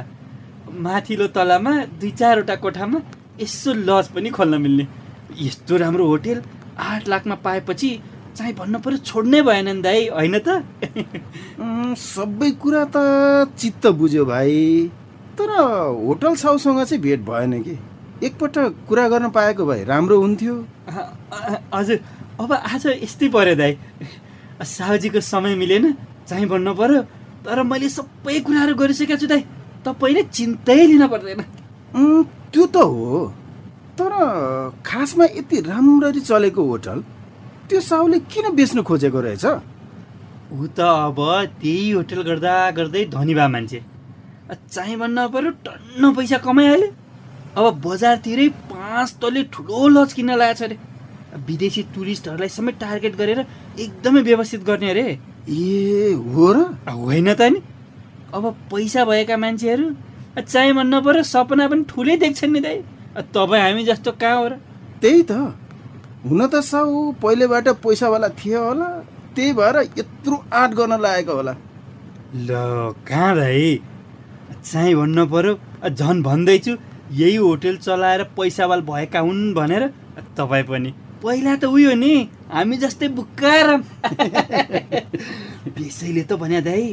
माथिल्लो 0.85 1.27
तलामा 1.37 1.73
दुई 1.99 2.11
चारवटा 2.19 2.55
कोठामा 2.63 2.99
यसो 3.41 3.73
लज 3.87 4.07
पनि 4.15 4.29
खोल्न 4.37 4.61
मिल्ने। 4.61 4.85
यस्तो 5.39 5.77
राम्रो 5.77 6.05
होटेल 6.07 6.41
आठ 6.79 7.07
लाखमा 7.07 7.35
पाएपछि 7.45 7.89
चाहिँ 8.35 8.53
भन्नु 8.55 8.79
पर्यो 8.79 8.97
छोड्नै 9.09 9.41
भएन 9.41 9.67
नि 9.69 9.81
दाई 9.81 10.07
होइन 10.09 10.35
त? 10.39 10.63
सबै 11.97 12.51
कुरा 12.61 12.83
त 12.95 12.97
चित्त 13.57 13.87
बुझ्यो 13.99 14.25
भाइ। 14.25 14.53
तर 15.37 15.49
होटल 16.05 16.35
साउसँग 16.35 16.83
चाहिँ 16.83 17.01
भेट 17.01 17.19
भएन 17.29 17.61
कि। 17.63 17.77
एकपल्ट 18.23 18.57
कुरा 18.87 19.07
गर्न 19.09 19.29
पाएको 19.31 19.65
भए 19.65 19.83
राम्रो 19.83 20.19
हुन्थ्यो। 20.21 20.55
हजुर 21.73 21.99
अब 22.39 22.51
आज 22.53 22.85
यस्तै 23.03 23.27
पऱ्यो 23.29 23.55
दाई। 23.55 23.73
साहुजीको 24.59 25.19
समय 25.23 25.55
मिलेन 25.55 25.85
चाहिँ 26.27 26.47
भन्नु 26.47 26.73
पर्यो 26.75 27.01
तर 27.45 27.63
मैले 27.63 27.89
सबै 27.89 28.39
कुराहरू 28.43 28.75
गरिसकेको 28.75 29.15
छु 29.17 29.27
दाई। 29.27 29.43
तपाईँले 29.85 30.21
चिन्तै 30.27 30.79
लिन 30.87 31.07
पर्दैन। 31.07 31.41
त्यो 32.51 32.65
त 32.65 32.77
हो। 32.77 33.33
तर 33.99 34.11
खासमा 34.85 35.25
यति 35.35 35.57
राम्ररी 35.61 36.19
चलेको 36.19 36.63
होटल 36.63 36.99
त्यो 37.69 37.79
साहुले 37.79 38.19
किन 38.31 38.45
बेच्नु 38.57 38.81
खोजेको 38.83 39.19
रहेछ? 39.21 39.45
ऊ 40.49 40.65
त 40.73 40.79
अब 40.81 41.19
त्यही 41.61 41.91
होटल 41.91 42.21
गर्दा 42.29 42.53
गर्दै 42.77 43.03
धनी 43.13 43.33
भए 43.37 43.47
मान्छे। 43.47 43.79
चाहिँ 44.49 44.95
भन्न 44.97 45.27
पर्यो 45.29 45.51
टन्न 45.65 46.13
पैसा 46.17 46.37
कमाइहाल्यो। 46.41 46.89
अब 47.57 47.65
बजारतिरै 47.85 48.47
पाँच 48.73 49.09
तले 49.21 49.43
ठुलो 49.53 49.87
लज 49.93 50.13
किन्न 50.17 50.31
लागेको 50.41 50.57
छ 50.57 50.61
अरे। 50.65 50.77
विदेशी 51.45 51.81
टुरिस्टहरूलाई 51.93 52.49
समेत 52.49 52.75
टार्गेट 52.81 53.15
गरेर 53.15 53.39
एकदमै 53.79 54.21
व्यवस्थित 54.21 54.61
गर्ने 54.65 54.89
अरे। 54.89 55.05
ए 55.49 56.13
हो 56.33 56.45
र? 56.53 56.57
होइन 56.89 57.33
त 57.33 57.41
नि। 57.53 57.61
अब 58.33 58.43
पैसा 58.71 59.05
भएका 59.05 59.37
मान्छेहरू 59.37 59.85
चाहिँ 60.39 60.73
भन्न 60.73 61.01
पर्यो 61.05 61.23
सपना 61.23 61.67
पनि 61.69 61.83
ठुलै 61.89 62.15
देख्छन् 62.17 62.53
नि 62.53 62.59
दाइ। 62.65 62.77
तपाईँ 63.33 63.61
हामी 63.61 63.83
जस्तो 63.85 64.11
कहाँ 64.17 64.37
हो 64.37 64.47
र? 64.47 64.53
त्यही 65.01 65.21
त। 65.29 65.58
हुन 66.25 66.41
त 66.47 66.59
साउ 66.67 67.11
पहिलेबाट 67.21 67.67
पैसावाला 67.83 68.27
थियो 68.39 68.59
होला 68.63 68.87
त्यही 69.35 69.51
भएर 69.59 69.75
यत्रो 69.97 70.35
आँट 70.51 70.71
गर्न 70.75 70.93
लागेको 71.01 71.33
होला। 71.33 71.53
ल 72.35 72.49
कहाँ 73.07 73.35
दाइ 73.35 73.79
चाहिँ 74.63 74.95
भन्नु 74.95 75.25
पर्यो 75.33 75.53
झन् 75.89 76.23
भन्दैछु 76.23 76.73
यही 77.21 77.35
होटेल 77.35 77.77
चलाएर 77.87 78.23
पैसावाल 78.37 78.81
भएका 78.89 79.19
हुन् 79.19 79.53
भनेर 79.55 79.83
तपाईँ 80.37 80.63
पनि। 80.67 80.91
पहिला 81.23 81.55
त 81.55 81.63
उयो 81.71 81.93
नि 82.03 82.13
हामी 82.51 82.75
जस्तै 82.83 83.07
बुक्कार 83.15 83.67
त्यसैले 85.75 86.23
त 86.29 86.31
भने 86.35 86.59
दाइ 86.67 86.83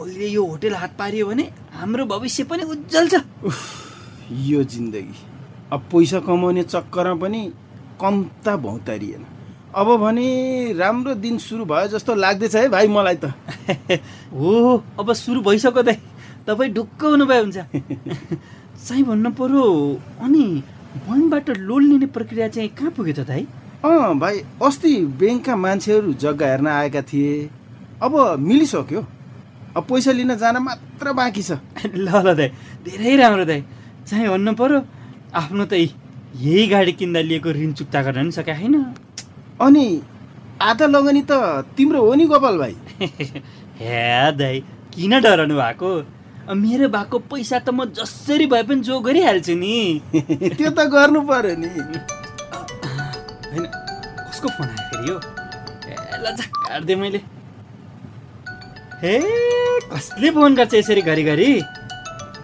अहिले 0.00 0.28
यो 0.28 0.42
होटेल 0.48 0.74
हात 0.80 0.92
पारियो 0.98 1.26
भने 1.28 1.44
हाम्रो 1.76 2.04
भविष्य 2.08 2.44
पनि 2.48 2.62
उज्जवल 2.72 3.06
छ। 3.08 3.14
यो 4.48 4.62
जिन्दगी। 4.64 5.16
अब 5.72 5.80
पैसा 5.92 6.18
कमाउने 6.24 6.62
चक्करमा 6.72 7.14
पनि 7.20 7.40
कम्ता 8.00 8.56
भौतारिएन 8.56 9.24
अब 9.74 9.88
भने 10.00 10.28
राम्रो 10.76 11.14
दिन 11.14 11.38
सुरु 11.38 11.64
भयो 11.64 11.86
जस्तो 11.88 12.14
लाग्दैछ 12.14 12.54
है 12.56 12.68
भाइ 12.68 12.88
मलाई 12.88 13.16
त। 13.24 13.32
हो 14.32 14.82
अब 15.00 15.12
सुरु 15.12 15.40
भइसक्यो 15.40 15.82
दाइ 15.82 15.96
तपाईँ 16.46 16.72
ढुक्क 16.72 17.04
हुनुभयो 17.04 17.42
हुन्छ। 17.42 17.58
चाहिँ 18.86 19.04
भन्नु 19.04 19.30
पर्यो 19.32 19.64
अनि 20.20 20.44
बैङ्कबाट 21.08 21.50
लोन 21.58 21.82
लिने 21.88 22.06
प्रक्रिया 22.12 22.48
चाहिँ 22.48 22.68
कहाँ 22.68 22.90
पुग्यो 22.92 23.14
त 23.14 23.26
दाइ 23.26 23.46
अँ 23.84 24.18
भाइ 24.18 24.44
अस्ति 24.62 24.92
ब्याङ्कका 25.18 25.56
मान्छेहरू 25.56 26.12
जग्गा 26.20 26.46
हेर्न 26.46 26.66
आएका 26.66 27.02
थिए। 27.02 27.48
अब 28.02 28.12
मिलिसक्यो। 28.38 29.00
अब 29.76 29.82
पैसा 29.88 30.12
लिन 30.12 30.34
जान 30.36 30.56
मात्र 30.62 31.12
बाँकी 31.16 31.42
छ। 31.42 31.58
ल 31.96 32.08
ल 32.12 32.34
दाइ 32.36 32.48
धेरै 32.84 33.16
राम्रो 33.16 33.44
दाइ। 33.44 33.64
चाहिँ 34.06 34.28
भन्नु 34.28 34.52
पर्यो 34.52 34.78
आफ्नो 35.32 35.64
त 35.64 35.72
यही 36.40 36.66
गाडी 36.66 36.92
किन्दा 36.92 37.20
लिएको 37.20 37.50
ऋण 37.52 37.72
चुक्ता 37.72 38.02
गर्न 38.02 38.22
पनि 38.22 38.32
सकेका 38.32 38.58
छैन 38.58 38.74
अनि 39.60 39.86
आधा 40.62 40.86
लगनी 40.86 41.22
त 41.22 41.66
तिम्रो 41.76 42.00
हो 42.00 42.14
नि 42.14 42.26
गोपाल 42.26 42.58
भाइ। 42.58 42.74
हे 43.80 44.32
दाइ 44.32 44.60
किन 44.94 45.20
डराउनु 45.20 45.54
भएको? 45.54 45.90
मेरो 46.54 46.88
भएको 46.88 47.18
पैसा 47.28 47.58
त 47.58 47.68
म 47.70 47.84
जसरी 47.92 48.46
भए 48.46 48.62
पनि 48.62 48.80
जो 48.80 49.00
गरिहाल्छु 49.00 49.54
नि। 49.54 49.76
त्यो 50.56 50.70
त 50.70 50.88
गर्नु 50.88 51.20
पर्यो 51.28 51.54
नि। 51.58 51.68
होइन 53.52 53.64
कसको 54.24 54.48
फोन 54.48 54.68
आयो 54.68 54.88
फेरि 54.88 55.08
यो? 55.10 55.20
ल 56.24 56.36
काटिदिएँ 56.40 56.98
मैले। 56.98 57.20
हे 59.02 59.14
कसले 59.92 60.30
फोन 60.30 60.54
गर्छ 60.54 60.74
यसरी 60.74 61.02
घरिघरि? 61.02 61.52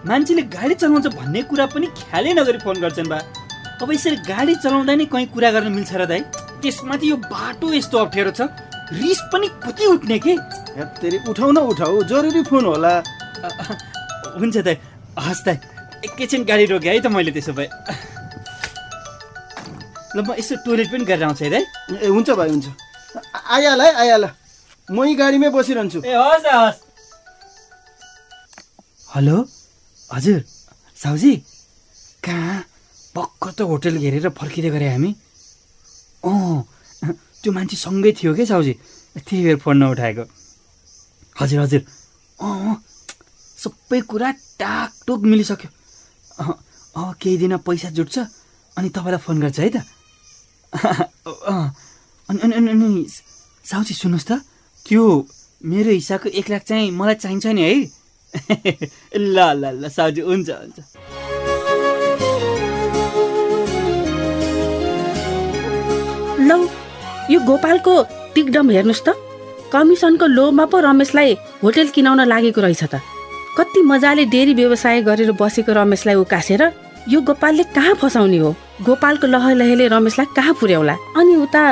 मान्छेले 0.05 0.41
गाडी 0.53 0.75
चलाउँछ 0.75 1.07
भन्ने 1.15 1.41
कुरा 1.49 1.65
पनि 1.65 1.87
ख्यालै 1.97 2.33
नगरी 2.33 2.57
फोन 2.59 2.81
गर्छन् 2.81 3.09
बा। 3.09 3.19
अब 3.81 3.91
यसरी 3.91 4.15
गाडी 4.27 4.53
चलाउँदा 4.63 4.93
नै 4.99 5.05
कहीँ 5.07 5.27
कुरा 5.31 5.49
गर्न 5.55 5.71
मिल्छ 5.71 5.93
र 5.95 6.05
दाइ 6.05 6.21
त्यसमाथि 6.59 7.05
यो 7.09 7.17
बाटो 7.31 7.67
यस्तो 7.73 7.97
अप्ठ्यारो 7.97 8.31
छ। 8.35 8.51
रिस 8.91 9.19
पनि 9.31 9.47
कति 9.63 9.85
उठ्ने 9.85 10.17
के? 10.19 10.33
उठाउ 11.29 11.51
न 11.51 11.57
उठाउ 11.71 12.03
जरुरी 12.11 12.43
फोन 12.43 12.65
होला। 12.65 12.93
हुन्छ 14.35 14.57
दाइ 14.67 14.75
हस् 15.15 15.43
दाइ 15.45 15.57
एकैछिन 16.05 16.43
गाडी 16.43 16.65
रोकेँ 16.75 16.91
है 16.91 16.99
त 16.99 17.07
मैले 17.07 17.31
त्यसो 17.31 17.53
भए। 17.55 17.69
ल 20.15 20.17
म 20.27 20.35
यसो 20.35 20.55
टोइलेट 20.65 20.87
पनि 20.91 21.05
गरेर 21.07 21.23
आउँछु 21.23 21.43
है 21.45 21.51
दाइ 21.55 21.63
ए 22.03 22.07
हुन्छ 22.11 22.29
भाइ 22.35 22.49
हुन्छ। 22.49 22.67
आइहाल 23.47 23.81
है 23.81 23.89
आइहाल। 23.95 24.25
म 24.91 24.97
यही 25.07 25.15
गाडीमै 25.15 25.49
बसिरहन्छु। 25.55 25.99
ए 26.03 26.13
हस् 26.19 26.45
हस्। 26.51 26.77
हेलो? 29.15 29.37
हजुर 30.11 30.39
साउजी? 30.97 31.33
कहाँ? 32.27 32.59
भर्खर 33.19 33.51
त 33.51 33.59
होटल 33.69 33.95
घेरेर 33.99 34.29
फर्किँदै 34.31 34.69
गरे 34.75 34.87
हामी? 34.89 35.11
अँ 36.23 36.63
त्यो 37.43 37.51
मान्छे 37.51 37.75
सँगै 37.77 38.11
थियो 38.19 38.31
क्या 38.35 38.45
साउजी? 38.45 38.73
त्यही 39.17 39.43
भएर 39.45 39.57
फोन 39.63 39.77
नउठाएको 39.77 40.23
हजुर 41.35 41.59
हजुर। 41.59 41.81
अँ 42.39 42.75
सबै 43.59 43.99
कुरा 44.07 44.29
टाकटुक 44.59 45.19
मिलिसक्यो। 45.31 45.69
अँ 46.39 46.53
अँ 46.95 47.13
केही 47.21 47.37
दिन 47.37 47.57
पैसा 47.67 47.89
जुट्छ 47.91 48.17
अनि 48.77 48.89
तपाईँलाई 48.95 49.21
फोन 49.25 49.39
गर्छ 49.43 49.59
है 49.59 49.69
त। 49.75 49.77
अनि 52.29 52.39
अनि 52.39 52.55
अनि 52.55 52.89
साउजी 53.65 53.93
सुन्नुहोस् 53.93 54.27
त। 54.29 54.31
त्यो 54.85 55.03
मेरो 55.61 55.91
हिसाबको 55.91 56.29
एक 56.39 56.47
लाख 56.49 56.63
चाहिँ 56.63 56.91
मलाई 56.91 57.15
चाहिन्छ 57.23 57.45
नि 57.51 57.61
है। 57.61 57.75
ल 59.15 59.37
ल 59.61 59.63
ल 59.81 59.89
साउजी 59.89 60.21
हुन्छ 60.21 60.49
हुन्छ। 60.49 61.18
लौ 66.49 66.59
यो 67.29 67.39
गोपालको 67.45 67.93
टिकडम 68.33 68.69
हेर्नुहोस् 68.75 69.05
त। 69.07 69.09
कमिसनको 69.73 70.25
लोभमा 70.25 70.65
पो 70.65 70.77
रमेशलाई 70.81 71.33
होटेल 71.63 71.87
किनाउन 71.95 72.21
लागेको 72.25 72.61
रहेछ 72.61 72.83
त। 72.83 73.01
कति 73.57 73.81
मजाले 73.85 74.25
डेरी 74.33 74.53
व्यवसाय 74.53 75.01
गरेर 75.05 75.31
बसेको 75.37 75.71
रमेशलाई 75.77 76.15
उकासेर 76.15 76.61
यो 77.09 77.19
गोपालले 77.21 77.63
कहाँ 77.75 77.93
फसाउने 78.01 78.37
हो? 78.37 78.49
गोपालको 78.85 79.27
लह 79.27 79.45
लहेले 79.61 79.87
रमेशलाई 79.93 80.27
कहाँ 80.35 80.53
पुर्याउला? 80.59 80.95
अनि 81.17 81.35
उता 81.45 81.63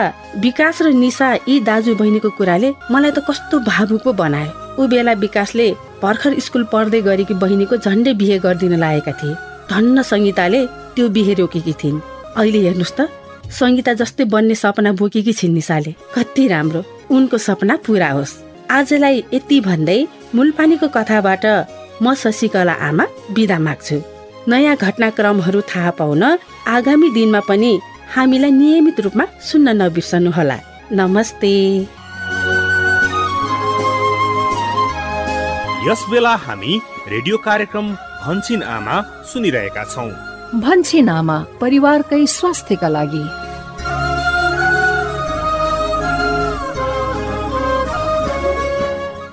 विकास 0.45 0.81
र 0.81 0.87
निशा 0.93 1.27
यी 1.49 1.59
दाजु 1.65 1.95
बहिनीको 1.95 2.29
कुराले 2.37 2.69
मलाई 2.91 3.11
त 3.11 3.25
कस्तो 3.25 3.59
भावुक 3.65 4.03
पो 4.05 4.13
बनाए। 4.13 4.49
ऊ 4.79 4.87
बेला 4.87 5.13
विकासले 5.23 5.67
भर्खर 6.01 6.39
स्कुल 6.45 6.63
पढ्दै 6.73 7.01
गरेकी 7.01 7.33
बहिनीको 7.33 7.75
झन्डै 7.81 8.13
बिहे 8.13 8.37
गरिदिन 8.45 8.75
लागेका 8.77 9.13
थिए। 9.19 9.33
धन्न 9.69 10.01
सङ्गीताले 10.01 10.59
त्यो 10.95 11.05
बिहे 11.15 11.33
रोकेकी 11.33 11.73
थिइन्। 11.81 12.01
अहिले 12.37 12.59
हेर्नुहोस् 12.67 12.97
त। 12.97 13.09
सङ्गीता 13.51 13.93
जस्तै 13.93 14.25
बन्ने 14.25 14.55
सपना 14.55 14.91
बोकेकी 14.91 15.33
छिन् 15.33 15.53
निसाले। 15.53 15.91
कति 16.15 16.47
राम्रो। 16.47 16.83
उनको 17.11 17.37
सपना 17.37 17.75
पुरा 17.85 18.09
होस्। 18.11 18.33
आजलाई 18.71 19.23
यति 19.33 19.57
भन्दै 19.61 20.07
मूलपानीको 20.35 20.87
कथाबाट 20.87 21.45
म 22.03 22.13
शशिकला 22.13 22.73
आमा 22.73 23.05
बिदा 23.31 23.57
माग्छु। 23.59 23.97
नयाँ 24.47 24.75
घटनाक्रमहरू 24.75 25.61
थाहा 25.61 25.91
पाउन 25.91 26.23
आगामी 26.67 27.09
दिनमा 27.09 27.39
पनि 27.39 27.71
हामीलाई 28.15 28.51
नियमित 28.51 28.99
रूपमा 28.99 29.25
सुन्न 29.41 29.67
नबिर्सनुहोला। 29.81 30.57
नमस्ते। 30.91 31.53
यस 35.87 36.01
बेला 36.11 36.35
हामी 36.35 36.71
रेडियो 37.07 37.37
कार्यक्रम 37.37 37.87
भन्छिन 38.23 38.63
आमा 38.63 38.95
सुनिरहेका 39.31 39.83
छौँ। 39.83 40.36
भन्छिन 40.55 41.09
आमा 41.09 41.37
परिवारकै 41.61 42.25
स्वास्थ्यका 42.25 42.87
लागि। 42.87 43.25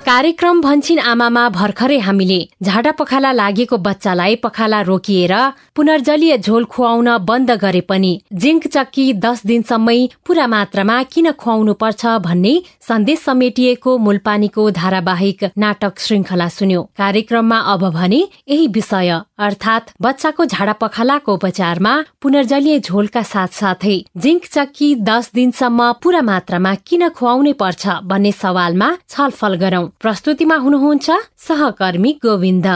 कार्यक्रम 0.04 0.60
भन्छिन 0.60 0.98
आमामा 0.98 1.48
भर्खरै 1.48 1.98
हामीले 1.98 2.48
झाडा 2.62 2.90
पखाला 2.90 3.32
लागेको 3.32 3.76
बच्चालाई 3.76 4.34
पखाला 4.34 4.80
रोकिएर 4.82 5.32
पुनर्जलीय 5.76 6.36
झोल 6.36 6.64
खुवाउन 6.64 7.08
बन्द 7.16 7.50
गरे 7.50 7.80
पनि 7.80 8.20
जिङ्क 8.32 8.66
चक्की 8.66 9.12
दस 9.12 9.40
दिनसम्मै 9.46 10.06
पूरा 10.26 10.46
मात्रामा 10.46 11.02
किन 11.02 11.30
खुवाउनु 11.30 11.72
पर्छ 11.72 12.06
भन्ने 12.20 12.54
सन्देश 12.88 13.18
समेटिएको 13.18 13.98
मूलपानीको 13.98 14.70
धारावाहिक 14.70 15.44
नाटक 15.58 15.98
श्रृङ्खला 15.98 16.48
सुन्यो। 16.48 16.82
कार्यक्रममा 16.98 17.58
अब 17.58 17.88
भने 17.90 18.20
यही 18.48 18.66
विषय। 18.68 19.20
अर्थात् 19.38 19.90
बच्चाको 20.00 20.44
झाडा 20.44 20.72
पखालाको 20.72 21.34
उपचारमा 21.34 21.94
पुनर्जलीय 22.22 22.78
झोलका 22.78 23.22
साथसाथै 23.22 23.96
जिङ्क 24.16 24.44
चक्की 24.52 24.94
दस 25.10 25.30
दिनसम्म 25.34 25.90
पूरा 26.02 26.22
मात्रामा 26.30 26.74
किन 26.86 27.08
खुवाउनै 27.08 27.52
पर्छ 27.52 27.82
भन्ने 28.10 28.32
सवालमा 28.32 28.88
छलफल 29.08 29.54
गरौं। 29.54 29.84
प्रस्तुतिमा 30.00 30.56
हुनुहुन्छ 30.56 31.10
सहकर्मी 31.48 32.12
गोविन्द। 32.22 32.66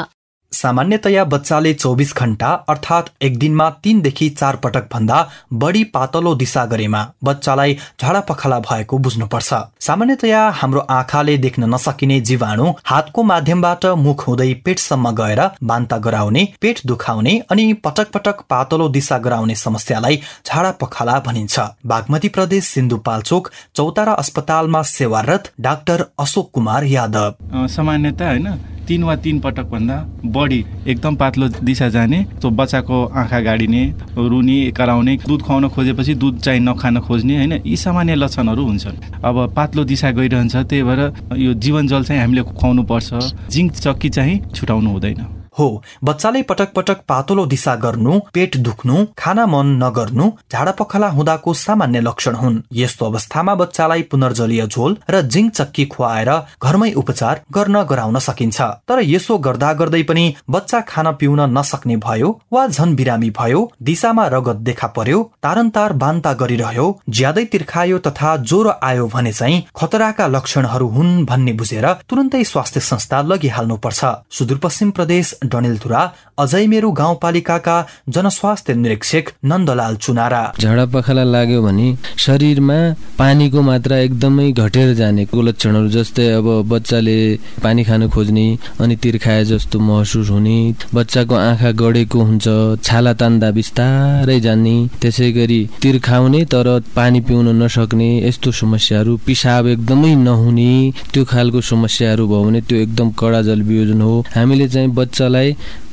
सामान्यतया 0.53 1.23
बच्चाले 1.25 1.73
चौबिस 1.75 2.15
घण्टा 2.17 2.49
अर्थात् 2.69 3.09
एक 3.23 3.39
दिनमा 3.39 3.69
तीनदेखि 3.85 4.29
चार 4.31 4.57
पटक 4.57 4.87
भन्दा 4.93 5.19
बढी 5.55 5.83
पातलो 5.87 6.35
दिशा 6.35 6.65
गरेमा 6.65 7.05
बच्चालाई 7.25 7.77
झाडा 8.01 8.21
पखाला 8.21 8.59
भएको 8.61 8.99
बुझ्नुपर्छ। 8.99 9.55
सामान्यतया 9.81 10.41
हाम्रो 10.51 10.81
आँखाले 10.91 11.37
देख्न 11.39 11.65
नसकिने 11.75 12.21
जीवाणु 12.21 12.73
हातको 12.85 13.23
माध्यमबाट 13.23 13.87
मुख 13.99 14.27
हुँदै 14.29 14.53
पेटसम्म 14.65 15.11
गएर 15.13 15.43
बान्ता 15.63 15.99
गराउने 15.99 16.45
पेट 16.61 16.81
दुखाउने 16.87 17.39
अनि 17.51 17.73
पटक 17.85 18.11
पटक 18.15 18.41
पातलो 18.51 18.89
दिशा 18.89 19.19
गराउने 19.19 19.55
समस्यालाई 19.57 20.21
झाडा 20.47 20.71
पखाला 20.81 21.19
भनिन्छ। 21.27 21.59
बागमती 21.87 22.29
प्रदेश 22.29 22.65
सिन्धुपाल्चोक 22.65 23.51
चौतारा 23.77 24.13
अस्पतालमा 24.15 24.83
सेवारत 24.91 25.53
डाक्टर 25.61 26.05
अशोक 26.19 26.51
कुमार 26.51 26.85
यादव। 26.87 27.67
सामान्यता 27.69 28.29
होइन 28.29 28.49
तिन 28.89 29.03
वा 29.05 29.15
तिन 29.17 29.41
पटक 29.41 29.67
भन्दा 29.71 29.97
बढी 30.27 30.65
एकदम 30.87 31.17
पातलो 31.17 31.49
दिशा 31.61 31.89
जाने 31.89 32.23
त्यो 32.41 32.51
बच्चाको 32.51 33.05
आँखा 33.05 33.41
गाडिने 33.41 33.83
रुनी 34.17 34.59
कराउने 34.73 35.17
दुध 35.27 35.43
खुवाउन 35.43 35.69
खोजेपछि 35.69 36.15
दुध 36.15 36.39
चाहिँ 36.41 36.61
नखान 36.61 37.01
खोज्ने 37.01 37.37
होइन 37.37 37.53
यी 37.67 37.77
सामान्य 37.77 38.15
लक्षणहरू 38.15 38.65
हुन्छन्। 38.65 38.97
अब 39.25 39.37
पातलो 39.57 39.85
दिशा 39.85 40.11
गइरहन्छ 40.11 40.57
त्यही 40.57 40.83
भएर 40.83 41.01
यो 41.37 41.55
जीवन 41.55 41.87
जल 41.89 42.05
चाहिँ 42.05 42.21
हामीले 42.23 42.43
खुवाउनु 42.43 42.83
पर्छ 42.83 43.11
जिङ्क 43.51 43.73
चक्की 43.77 44.09
चाहिँ 44.11 44.41
छुटाउनु 44.55 44.91
हुँदैन। 44.91 45.38
हो 45.59 45.69
बच्चाले 46.05 46.43
पटक 46.43 46.73
पटक 46.75 47.01
पातलो 47.09 47.47
दिशा 47.47 47.75
गर्नु 47.85 48.19
पेट 48.35 48.57
दुख्नु 48.67 49.05
खाना 49.19 49.47
मन 49.47 49.75
नगर्नु 49.83 50.31
झाडा 50.53 50.73
पखाला 50.79 51.09
हुँदाको 51.09 51.55
सामान्य 51.57 52.01
लक्षण 52.01 52.35
हुन्। 52.35 52.61
यस्तो 52.75 53.07
अवस्थामा 53.07 53.55
बच्चालाई 53.55 54.03
पुनर्जलीय 54.11 54.67
झोल 54.67 54.97
र 55.11 55.23
जिङ्क 55.35 55.53
चक्की 55.53 55.85
खुवाएर 55.93 56.31
घरमै 56.63 56.91
उपचार 57.03 57.41
गर्न 57.53 57.83
गराउन 57.91 58.19
सकिन्छ। 58.19 58.61
तर 58.89 59.01
यसो 59.05 59.39
गर्दा 59.39 59.73
गर्दै 59.81 60.03
पनि 60.03 60.25
बच्चा 60.51 60.81
खान 60.89 61.13
पिउन 61.21 61.41
नसक्ने 61.59 61.97
भयो 62.07 62.31
वा 62.53 62.67
झन 62.69 62.95
बिरामी 62.97 63.31
भयो 63.39 63.61
दिशामा 63.83 64.27
रगत 64.35 64.63
देखा 64.69 64.87
पर्यो 64.97 65.23
तारन्तार 65.43 65.93
बान्ता 66.03 66.33
गरिरह्यो 66.41 66.87
ज्यादै 67.11 67.45
तिर्खायो 67.53 67.99
तथा 68.07 68.37
ज्वरो 68.49 68.73
आयो 68.83 69.07
भने 69.15 69.33
चाहिँ 69.33 69.63
खतराका 69.77 70.27
लक्षणहरू 70.27 70.89
हुन् 70.89 71.25
भन्ने 71.27 71.53
बुझेर 71.61 71.87
तुरन्तै 72.09 72.43
स्वास्थ्य 72.45 72.81
संस्था 72.83 73.23
लगिहाल्नु 73.31 73.77
पर्छ 73.85 74.05
सुदूरपश्चिम 74.39 74.91
प्रदेश 74.91 75.35
डडेलधुरा 75.53 76.03
अझै 76.39 76.67
मेरो 76.73 76.91
गाउँपालिकाका 77.01 77.77
जनस्वास्थ्य 78.15 78.75
निरीक्षक 78.75 79.25
नन्दलाल 79.45 79.97
चुनारा। 80.05 80.43
झाडा 80.61 80.85
पखाला 80.95 81.25
लाग्यो 81.25 81.63
भने 81.63 81.89
शरीरमा 82.25 82.79
पानीको 83.19 83.61
मात्रा 83.63 83.97
एकदमै 83.99 84.47
घटेर 84.53 84.93
जानेको 85.01 85.43
लक्षणहरू 85.43 85.89
जस्तै 85.97 86.27
अब 86.39 86.47
बच्चाले 86.73 87.19
पानी 87.65 87.83
खान 87.85 88.09
खोज्ने 88.15 88.47
अनि 88.81 88.97
तिर्खाए 89.03 89.45
जस्तो 89.51 89.79
महसुस 89.89 90.31
हुने 90.31 90.59
बच्चाको 90.95 91.35
आँखा 91.49 91.71
गढेको 91.83 92.19
हुन्छ 92.29 92.47
छाला 92.87 93.13
तान्दा 93.21 93.51
बिस्तारै 93.59 94.39
जाने 94.47 94.77
त्यसै 95.01 95.31
गरी 95.39 95.61
तिर्खाउने 95.83 96.45
तर 96.53 96.69
पानी 96.97 97.21
पिउन 97.27 97.49
नसक्ने 97.63 98.11
यस्तो 98.29 98.51
समस्याहरू 98.61 99.13
पिसाब 99.27 99.67
एकदमै 99.75 100.15
नहुने 100.23 100.73
त्यो 101.13 101.25
खालको 101.33 101.61
समस्याहरू 101.73 102.25
भयो 102.29 102.43
भने 102.45 102.61
त्यो 102.69 102.77
एकदम 102.85 103.09
कडा 103.21 103.41
जल 103.43 103.61
वियोजन 103.69 104.01
हो। 104.01 104.15
हामीले 104.35 104.67
चाहिँ 104.69 104.89
बच्चालाई 104.95 105.38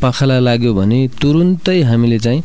पखाला 0.01 0.39
लाग्यो 0.39 0.73
भने 0.73 0.99
तुरुन्तै 1.21 1.81
हामीले 1.81 2.19
चाहिँ 2.19 2.41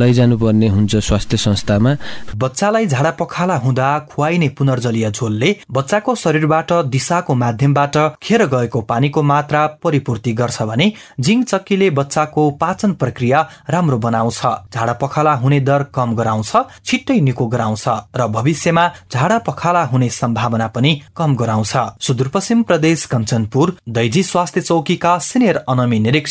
लैजानु 0.00 0.36
पर्ने 0.38 0.68
हुन्छ 0.68 0.96
स्वास्थ्य 0.98 1.36
संस्थामा। 1.36 1.92
बच्चालाई 2.36 2.86
झाडा 2.86 3.10
पखाला 3.10 3.56
हुँदा 3.56 3.88
खुवाइने 4.10 4.48
पुनर्जलीय 4.58 5.10
झोलले 5.10 5.50
बच्चाको 5.70 6.14
शरीरबाट 6.14 6.72
दिशाको 6.86 7.34
माध्यमबाट 7.34 7.96
खेर 8.22 8.46
गएको 8.46 8.80
पानीको 8.80 9.22
मात्रा 9.22 9.66
परिपूर्ति 9.84 10.32
गर्छ 10.32 10.62
भने 10.62 10.92
जिङ 11.20 11.42
चक्कीले 11.42 11.90
बच्चाको 11.90 12.50
पाचन 12.60 12.92
प्रक्रिया 13.00 13.40
राम्रो 13.70 13.98
बनाउँछ। 13.98 14.40
झाडा 14.74 14.92
पखाला 15.02 15.34
हुने 15.34 15.60
दर 15.60 15.82
कम 15.94 16.14
गराउँछ 16.16 16.52
छिट्टै 16.86 17.18
निको 17.20 17.46
गराउँछ 17.46 17.84
र 18.16 18.26
भविष्यमा 18.28 18.88
झाडा 19.12 19.38
पखाला 19.46 19.84
हुने 19.84 20.08
सम्भावना 20.10 20.66
पनि 20.66 20.92
कम 21.16 21.36
गराउँछ। 21.36 21.72
सुदूरपश्चिम 22.00 22.62
प्रदेश 22.62 23.04
कञ्चनपुर 23.12 23.76
दैजी 23.88 24.22
स्वास्थ्य 24.22 24.60
चौकीका 24.60 25.18
सिनियर 25.20 25.56
अनमी 25.68 25.98
निरीक्षक 26.00 26.29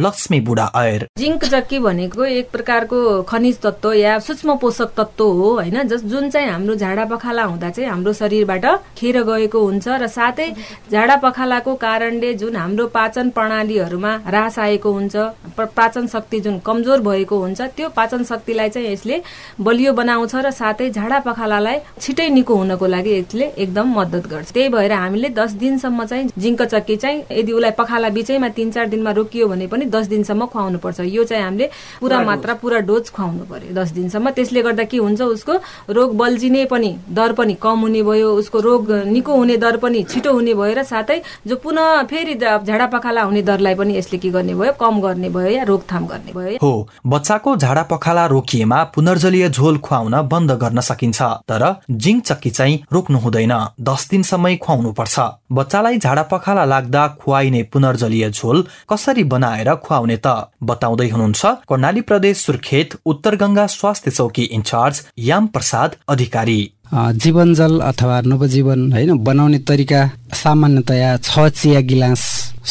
लक्ष्मी 0.00 0.40
बुढा 0.40 0.64
अयर 0.74 1.06
जिङ्क 1.18 1.44
चक्की 1.44 1.78
भनेको? 1.78 2.24
एक 2.24 2.50
प्रकारको 2.50 3.22
खनिज 3.22 3.58
तत्व 3.60 3.92
या 3.92 4.18
सूक्ष्म 4.18 4.56
पोषक 4.56 4.92
तत्व 4.96 5.24
हो 5.24 5.50
होइन? 5.54 5.82
जुन 5.88 6.30
चाहिँ 6.30 6.48
हाम्रो 6.48 6.74
झाडा 6.74 7.04
पखाला 7.04 7.42
हुँदा 7.44 7.70
चाहिँ 7.70 7.90
हाम्रो 7.90 8.12
शरीरबाट 8.12 8.66
खेर 8.98 9.22
गएको 9.22 9.60
हुन्छ 9.60 9.88
र 9.88 10.06
साथै 10.06 10.48
झाडा 10.92 11.16
पखालाको 11.16 11.74
कारणले 11.74 12.32
जुन 12.34 12.56
हाम्रो 12.56 12.86
पाचन 12.86 13.30
प्रणालीहरूमा 13.30 14.12
ह्रास 14.26 14.58
आएको 14.58 14.92
हुन्छ 14.92 15.16
पाचन 15.58 16.06
शक्ति 16.06 16.40
जुन 16.40 16.58
कमजोर 16.66 17.00
भएको 17.00 17.38
हुन्छ 17.38 17.60
त्यो 17.76 17.88
पाचन 17.96 18.24
शक्तिलाई 18.24 18.68
चाहिँ 18.68 18.92
यसले 18.92 19.20
बलियो 19.60 19.92
बनाउँछ 19.92 20.34
र 20.36 20.50
साथै 20.50 20.90
झाडा 20.90 21.18
पखालालाई 21.26 21.78
छिटै 22.00 22.28
निको 22.30 22.54
हुनको 22.54 22.86
लागि 22.86 23.18
यसले 23.18 23.46
एकदम 23.58 23.86
मद्दत 23.98 24.26
गर्छ। 24.26 24.52
त्यही 24.52 24.68
भएर 24.68 24.92
हामीले 24.92 25.28
दस 25.34 25.52
दिनसम्म 25.60 26.04
चाहिँ 26.04 26.28
जिङ्क 26.38 26.62
चक्की 26.62 26.96
चाहिँ 26.96 27.22
यदि 27.30 27.52
उसलाई 27.52 27.70
पखाला 27.78 28.08
बिचैमा 28.08 28.48
तिन 28.56 28.70
चार 28.70 28.86
दिनमा 28.88 29.10
रोकियो 29.30 29.46
भने 29.48 29.66
पनि 29.66 29.84
दस 29.86 30.06
दिनसम्म 30.08 30.46
खुवाउनु 30.50 30.78
पर्छ 30.78 31.00
यो 31.06 31.24
चाहिँ 31.24 31.44
हामीले 31.44 31.70
पुरा 32.00 32.20
मात्रा 32.26 32.54
पुरा 32.58 32.78
डोज 32.82 33.10
खुवाउनु 33.14 33.44
पर्यो 33.46 33.74
दस 33.74 33.90
दिनसम्म। 33.94 34.30
त्यसले 34.30 34.62
गर्दा 34.62 34.84
के 34.90 34.96
हुन्छ 34.98 35.20
उसको 35.22 35.54
रोग 35.88 36.16
बल्झिने 36.16 36.64
पनि 36.66 36.90
दर 37.08 37.32
पनि 37.38 37.54
कम 37.62 37.78
हुने 37.80 38.02
भयो। 38.02 38.28
उसको 38.34 38.58
रोग 38.58 38.90
निको 39.06 39.34
हुने 39.34 39.56
दर 39.56 39.76
पनि 39.78 40.02
छिटो 40.10 40.32
हुने 40.32 40.54
भयो 40.54 40.74
र 40.74 40.82
साथै 40.82 41.22
जो 41.46 41.56
पुनः 41.62 42.02
फेरि 42.10 42.34
झाडा 42.34 42.86
पखाला 42.90 43.22
हुने 43.22 43.42
दरलाई 43.42 43.74
पनि 43.74 43.96
यसले 43.98 44.18
के 44.18 44.30
गर्ने 44.30 44.54
भयो? 44.54 44.72
कम 44.74 45.00
गर्ने 45.00 45.28
भयो 45.30 45.50
या 45.50 45.62
रोकथाम 45.70 46.06
गर्ने 46.06 46.32
भयो? 46.34 46.58
हो 46.62 46.88
बच्चाको 47.06 47.56
झाडा 47.56 47.82
पखाला 47.86 48.26
रोकिएमा 48.26 48.82
पुनर्जलीय 48.94 49.48
झोल 49.50 49.78
खुवाउन 49.78 50.14
बन्द 50.26 50.50
गर्न 50.58 50.80
सकिन्छ। 50.82 51.22
तर 51.46 51.62
जिङ 51.86 52.20
चक्की 52.20 52.50
चाहिँ 52.50 52.82
रोक्नु 52.92 53.18
हुँदैन। 53.18 53.54
दस 53.80 54.08
दिनसम्मै 54.10 54.56
खुवाउनु 54.56 54.92
पर्छ 54.98 55.18
बच्चालाई 55.52 55.98
झाडा 55.98 56.22
पखाला 56.32 56.64
लाग्दा 56.64 57.06
खुवाइने 57.20 57.62
पुनर्जलीय 57.72 58.30
झोल 58.30 58.64
कसरी 58.90 59.19
बनाएर 59.24 59.74
खुवाउने 59.84 60.16
त 60.16 60.34
बताउँदै 60.62 61.08
हुनुहुन्छ 61.08 61.46
कर्णाली 61.68 62.00
प्रदेश 62.02 62.36
सुर्खेत 62.38 62.96
उत्तर 63.06 63.36
गंगा 63.36 63.66
स्वास्थ्य 63.68 64.10
चौकी 64.10 64.42
इन्चार्ज 64.52 65.02
याम 65.18 65.46
प्रसाद 65.46 65.96
अधिकारी। 66.08 66.60
जीवनजल 66.92 67.80
अथवा 67.80 68.20
नवजीवन 68.26 68.92
होइन 68.92 69.18
बनाउने 69.24 69.58
तरिका 69.68 70.06
सामान्यतया 70.34 71.16
छ 71.18 71.48
चिया 71.50 71.80
गिलास 71.90 72.22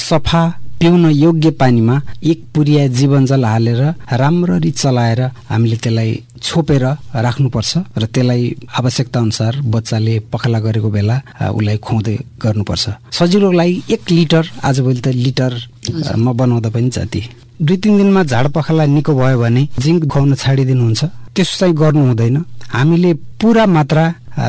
सफा 0.07 0.43
पिउन 0.79 1.05
योग्य 1.11 1.49
पानीमा 1.59 1.95
एक 2.23 2.43
पुरिया 2.55 2.85
जीवनजल 2.87 3.45
हालेर 3.45 3.81
राम्ररी 4.19 4.71
चलाएर 4.71 5.21
हामीले 5.49 5.75
त्यसलाई 5.75 6.11
छोपेर 6.41 6.83
राख्नुपर्छ 7.25 7.77
र 7.99 8.05
त्यसलाई 8.05 8.43
आवश्यकता 8.79 9.19
अनुसार 9.19 9.59
बच्चाले 9.75 10.13
पखाला 10.31 10.59
गरेको 10.59 10.89
बेला 10.89 11.17
उसलाई 11.51 11.77
खुवाउँदै 11.83 12.15
गर्नुपर्छ। 12.43 12.85
सजिलोको 13.11 13.57
लागि 13.59 13.75
एक 13.91 14.11
लिटर 14.11 14.43
आजभोलि 14.63 15.01
त 15.01 15.07
लिटरमा 15.91 16.31
बनाउँदा 16.31 16.69
पनि 16.69 16.89
जाति। 16.89 17.21
दुई 17.61 17.77
तिन 17.77 17.97
दिनमा 17.97 18.23
झाड 18.23 18.47
पखाला 18.55 18.85
निको 18.85 19.13
भयो 19.13 19.37
भने 19.39 19.67
जिङ्क 19.79 20.07
खुवाउन 20.07 20.35
छाडिदिनुहुन्छ। 20.35 21.01
त्यसो 21.35 21.55
चाहिँ 21.59 21.75
गर्नु 21.75 22.05
हुँदैन। 22.07 22.37
हामीले 22.71 23.13
पुरा 23.39 23.65
मात्रा 23.65 24.03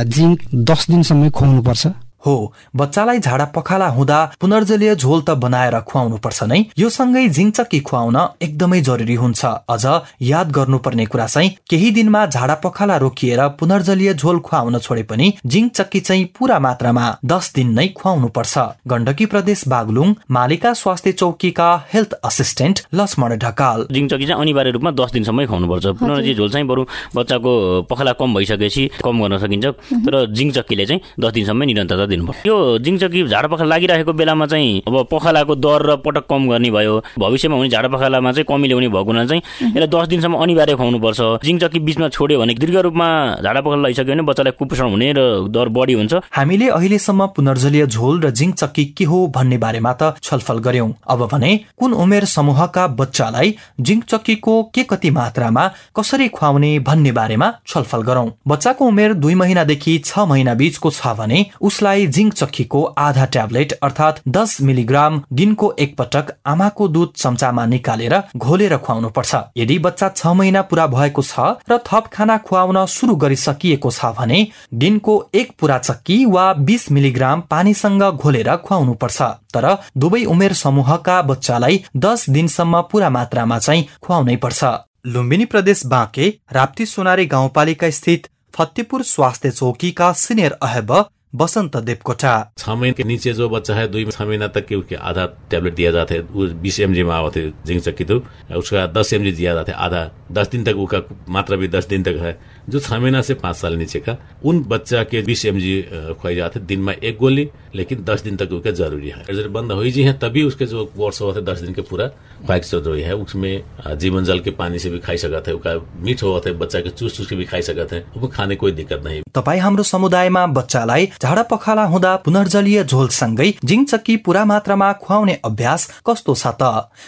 जिङ्क 0.07 0.39
दस 0.55 0.87
दिनसम्म 0.91 1.31
खुवाउनुपर्छ। 1.31 1.87
हो। 2.27 2.35
बच्चालाई 2.77 3.19
झाडा 3.19 3.45
पखाला 3.55 3.89
हुँदा 3.89 4.19
पुनर्जलीय 4.41 4.95
झोल 4.95 5.21
त 5.21 5.31
बनाएर 5.43 5.79
खुवाउनु 5.81 6.17
पर्छ 6.25 6.43
नै। 6.45 6.61
यो 6.79 6.89
सँगै 6.89 7.27
जिङचक्की 7.29 7.81
खुवाउन 7.81 8.17
एकदमै 8.43 8.81
जरुरी 8.81 9.15
हुन्छ। 9.15 9.45
अझ 9.69 9.85
याद 10.23 10.53
गर्नुपर्ने 10.53 11.05
कुरा 11.07 11.27
चाहिँ 11.27 11.51
केही 11.71 11.91
दिनमा 11.91 12.25
झाडा 12.27 12.55
पखाला 12.65 12.97
रोकिएर 12.97 13.41
पुनर्जलीय 13.61 14.13
झोल 14.15 14.39
खुवाउन 14.41 14.79
छोडे 14.79 15.03
पनि 15.11 15.33
जिङचक्की 15.47 16.01
चाहिँ 16.01 16.25
पूरा 16.39 16.59
मात्रामा 16.59 17.07
दस 17.25 17.53
दिन 17.57 17.73
नै 17.79 17.87
खुवाउनु 17.97 18.29
पर्छ 18.37 18.59
गण्डकी 18.91 19.27
प्रदेश 19.27 19.65
बागलुङ 19.69 20.15
मालिका 20.31 20.73
स्वास्थ्य 20.75 21.13
चौकीका 21.13 21.69
हेल्थ 21.93 22.13
असिस्टेन्ट 22.25 22.81
लक्ष्मण 22.95 23.37
ढकाल। 23.39 23.87
जिङचक्की 23.91 24.27
चाहिँ 24.27 24.41
अनिवार्य 24.41 24.71
रूपमा 24.71 24.91
दस 25.01 25.11
दिनसम्मै 25.13 25.47
खुवाउनु 25.47 25.69
पर्छ 25.73 25.87
पुनर्जलीय 26.01 26.35
झोल 26.35 26.51
चाहिँ 26.51 26.67
बरु 26.67 26.85
बच्चाको 27.17 27.53
पखाला 27.91 28.13
कम 28.21 28.35
भइसकेपछि 28.35 28.83
कम 29.05 29.23
गर्न 29.23 29.39
सकिन्छ। 29.39 29.67
तर 30.07 30.15
जिङचक्कीले 30.37 30.87
चाहिँ 30.87 31.01
दस 31.21 31.33
दिनसम्मै 31.33 31.67
निरन्तरता 31.67 32.07
दिनुपर्छ 32.11 32.47
यो 32.47 32.57
जिङचकी 32.79 33.23
झाडा 33.27 33.49
पखाला 33.49 33.69
लागिरहेको 33.71 34.13
बेलामा 34.13 34.47
चाहिँ 34.47 34.83
अब 34.89 34.95
पखालाको 35.11 35.55
दर 35.57 35.81
र 35.87 35.97
पटक 36.05 36.25
कम 36.31 36.49
गर्ने 36.51 36.71
भयो। 36.71 36.95
भविष्यमा 37.19 37.57
हुने 37.57 37.69
झाडा 37.69 37.89
पखालामा 37.89 38.33
चाहिँ 38.33 38.47
कमी 38.49 38.67
ल्याउने 38.69 38.89
भएको 38.89 39.11
हुनाले 39.11 39.29
चाहिँ 39.29 39.43
यसलाई 39.71 39.89
दस 39.89 40.09
दिनसम्म 40.09 40.35
अनिवार्य 40.43 40.75
खुवाउनुपर्छ। 40.75 41.21
जिङचकी 41.45 41.79
बिचमा 41.81 42.09
छोड्यो 42.11 42.39
भने 42.41 42.55
दीर्घ 42.55 42.77
रूपमा 42.87 43.09
झाडा 43.43 43.61
पखाला 43.61 43.81
लगाइसक्यो 43.83 44.13
भने 44.15 44.23
बच्चालाई 44.31 44.53
कुपोषण 44.59 44.87
हुने 44.91 45.09
र 45.17 45.21
दर 45.49 45.69
बढी 45.71 45.95
हुन्छ। 45.95 46.15
हामीले 46.37 46.69
अहिलेसम्म 46.71 47.27
पुनर्जलीय 47.37 47.87
झोल 47.87 48.21
र 48.21 48.31
जिङचक्की 48.31 48.85
के 48.97 49.05
हो 49.05 49.19
भन्ने 49.35 49.59
बारेमा 49.59 49.93
त 49.93 50.15
छलफल 50.23 50.59
गर्यौं। 50.67 50.91
अब 51.09 51.29
भने 51.33 51.51
कुन 51.79 51.93
उमेर 51.95 52.25
समूहका 52.27 52.87
बच्चालाई 53.01 53.55
जिङचक्कीको 53.81 54.55
के 54.75 54.83
कति 54.91 55.11
मात्रामा 55.11 55.65
कसरी 55.97 56.29
खुवाउने 56.29 56.79
भन्ने 56.81 57.13
बारेमा 57.13 57.53
छलफल 57.67 58.03
गरौं। 58.03 58.29
बच्चाको 58.49 58.87
उमेर 58.87 59.15
दुई 59.15 59.35
महिनादेखि 59.35 59.99
छ 60.05 60.19
महिना 60.29 60.55
बीचको 60.55 60.91
छ 60.91 61.15
भने 61.19 61.39
उसलाई 61.61 62.00
जिङ्क 62.07 62.35
चक्कीको 62.35 62.83
आधा 62.99 63.25
ट्याब्लेट 63.27 63.73
अर्थात् 63.83 64.21
दस 64.29 64.61
मिलिग्राम 64.61 65.21
दिनको 65.33 65.73
एकपटक 65.79 66.33
आमाको 66.47 66.89
दुध 66.89 67.13
चम्चामा 67.17 67.67
निकालेर 67.67 68.17
घोलेर 68.37 68.77
खुवाउनु 68.79 69.09
पर्छ 69.09 69.35
यदि 69.57 69.79
बच्चा 69.79 70.09
छ 70.17 70.27
महिना 70.35 70.63
पूरा 70.63 70.87
भएको 70.87 71.23
छ 71.23 71.47
र 71.71 71.79
थप 71.87 72.11
खाना 72.13 72.37
खुवाउन 72.39 72.85
सुरु 72.87 73.17
गरिसकिएको 73.17 73.91
छ 73.91 74.13
भने 74.19 74.41
दिनको 74.75 75.17
एक 75.35 75.53
पुरा 75.61 75.79
चक्की 75.81 76.25
वा 76.27 76.53
बिस 76.65 76.91
मिलिग्राम 76.93 77.41
पानीसँग 77.51 78.03
घोलेर 78.03 78.57
खुवाउनु 78.57 78.95
पर्छ 78.95 79.23
तर 79.55 79.71
दुवै 79.97 80.25
उमेर 80.25 80.53
समूहका 80.57 81.23
बच्चालाई 81.23 81.85
दस 81.97 82.29
दिनसम्म 82.31 82.81
पूरा 82.83 83.11
मात्रामा 83.11 83.59
चाहिँ 83.59 83.87
खुवाउनै 84.03 84.37
पर्छ। 84.37 84.65
लुम्बिनी 85.07 85.45
प्रदेश 85.45 85.87
बाँके 85.87 86.27
राप्ती 86.53 86.87
सोनारी 86.87 87.27
गाउँपालिका 87.27 87.91
स्थित 87.91 88.29
फतेपुर 88.55 89.03
स्वास्थ्य 89.03 89.51
चौकीका 89.51 90.13
सिनियर 90.13 90.53
अहब 90.63 90.93
बसंत 91.33 91.77
देवकोटा 91.79 92.31
छह 92.59 92.75
महीने 92.75 92.93
के 92.93 93.05
नीचे 93.05 93.33
जो 93.33 93.49
बच्चा 93.49 93.75
है 93.75 93.87
दो 93.89 94.11
छह 94.11 94.25
महीना 94.27 94.47
तक 94.49 94.67
के 94.67 94.95
आधा 94.95 95.27
टैबलेट 95.51 95.75
दिया 95.75 95.91
जाता 95.91 96.15
है। 96.15 96.21
वो 96.23 96.47
बीस 96.59 96.79
एम 96.81 96.91
में 96.91 97.13
आवा 97.15 97.31
थे 97.37 97.43
जिंक 97.67 97.83
चक्की 97.83 98.05
तो। 98.05 98.17
उसका 98.59 98.87
दस 98.89 99.13
एम 99.13 99.23
दिया 99.23 99.55
जाता 99.55 99.73
है 99.73 99.79
आधा। 99.79 100.11
दस 100.33 100.49
दिन 100.51 100.65
तक 100.65 100.77
उसका 100.77 101.03
मात्रा 101.29 101.57
भी 101.57 101.69
दस 101.69 101.87
दिन 101.89 102.03
तक 102.03 102.17
है। 102.21 102.39
जो 102.69 102.81
छह 102.81 102.99
महीना 102.99 103.21
से 103.23 103.35
पांच 103.35 103.57
साल 103.57 103.77
नीचे 103.77 104.01
का 104.01 104.17
उन 104.45 104.63
बच्चा 104.65 105.03
के 105.05 105.23
बीस 105.23 105.45
एम 105.47 105.59
जी 105.59 105.81
खुआई 106.21 106.35
जाते 106.35 106.61
दिन 106.63 106.81
में 106.81 106.95
एक 106.95 107.19
गोली 107.19 107.49
लेकिन 107.75 108.03
दस 108.05 108.23
दिन 108.23 108.37
तक 108.37 108.53
उसका 108.53 108.71
जरूरी 108.73 109.09
है। 109.09 109.25
जब 109.33 109.53
बंद 109.53 109.73
हुई 109.73 109.91
जी 109.91 110.03
है 110.03 110.19
तभी 110.19 110.43
उसके 110.43 110.67
जो 110.67 110.85
कोर्स 110.97 111.21
हुआ 111.23 111.35
था 111.35 111.41
दस 111.53 111.61
दिन 111.61 111.75
के 111.75 111.83
पूरा 111.83 112.07
ख्वाइक 112.47 112.65
जरूरी 112.65 113.03
है। 113.03 113.15
उसमें 113.17 113.63
जीवन 113.99 114.25
जल 114.25 114.41
के 114.41 114.51
पानी 114.59 114.79
से 114.79 114.91
भी 114.91 114.99
खाई 114.99 115.17
सका 115.19 115.41
थे 115.47 115.53
उसका 115.53 115.75
मीठ 116.01 116.23
हुआ 116.23 116.41
था 116.41 116.53
बच्चा 116.59 116.81
के 116.81 116.91
चूस 116.91 117.17
चूस 117.17 117.27
के 117.27 117.37
भी 117.37 117.45
खाई 117.45 117.63
सका 117.63 117.85
थे 117.93 118.01
उसमें 118.01 118.29
खाने 118.31 118.57
कोई 118.57 118.73
दिक्कत 118.73 119.03
नहीं। 119.05 119.23
तपाईँ 119.35 119.61
हाम्रो 119.61 119.83
समुदायमा 119.85 120.47
बच्चालाई 120.59 121.09
झाडा 121.23 121.43
पखाला 121.51 121.85
हुँदा 121.85 122.15
पुनर्जलीय 122.25 122.83
झोलसँगै 122.85 123.51
जिङचक्की 123.69 124.17
पूरा 124.25 124.45
मात्रामा 124.45 124.93
खुवाउने 125.03 125.35
अभ्यास 125.45 125.87
कस्तो 126.07 126.35
छ 126.35 126.47
त? 126.61 126.63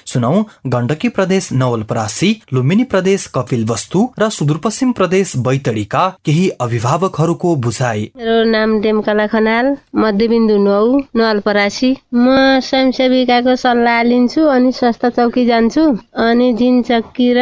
सुनौ 0.07 0.33
गण्डकी 0.72 1.09
प्रदेश 1.16 1.48
नवलपरासी 1.53 2.31
लुम्बिनी 2.53 2.85
प्रदेश 2.92 3.27
कपिल 3.35 3.64
वस्तु 3.70 4.01
र 4.20 4.29
सुदूरपश्चिम 4.37 4.92
प्रदेश 4.98 5.33
बैतडीका 5.46 6.03
केही 6.27 6.48
अभिभावकहरूको 6.61 7.55
बुझाइ। 7.64 8.03
मेरो 8.16 8.37
नाम 8.51 8.70
डेमकला 8.83 9.27
खनाल 9.33 9.66
मध्यबिन्दु 10.03 10.57
नौ 10.66 10.85
नवलपरासी। 11.16 11.90
म 12.14 12.61
स्वयंसेविकाको 12.68 13.57
सल्लाह 13.64 14.03
लिन्छु 14.11 14.42
अनि 14.57 14.72
स्वास्थ्य 14.72 15.11
चौकी 15.16 15.46
जान्छु 15.46 15.85
अनि 16.27 16.53
जिनचक्की 16.61 17.29
र 17.33 17.40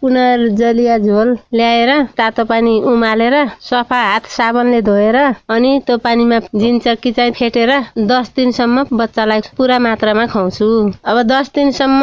पुनर्जलीय 0.00 0.98
झोल 0.98 1.28
ल्याएर 1.54 1.92
तातो 2.16 2.44
पानी 2.48 2.74
उमालेर 2.92 3.36
सफा 3.68 4.00
हात 4.06 4.26
साबनले 4.38 4.80
धोएर 4.88 5.16
अनि 5.52 5.78
त्यो 5.86 5.96
पानीमा 6.06 6.38
जिनचक्की 6.54 7.10
चाहिँ 7.12 7.32
फेटेर 7.34 7.70
दस 8.06 8.30
दिनसम्म 8.36 8.84
बच्चालाई 8.92 9.40
पुरा 9.56 9.78
मात्रामा 9.82 10.26
खुवाउँछु। 10.26 10.66
अब 11.04 11.22
दस 11.26 11.50
दिनसम्म 11.54 12.00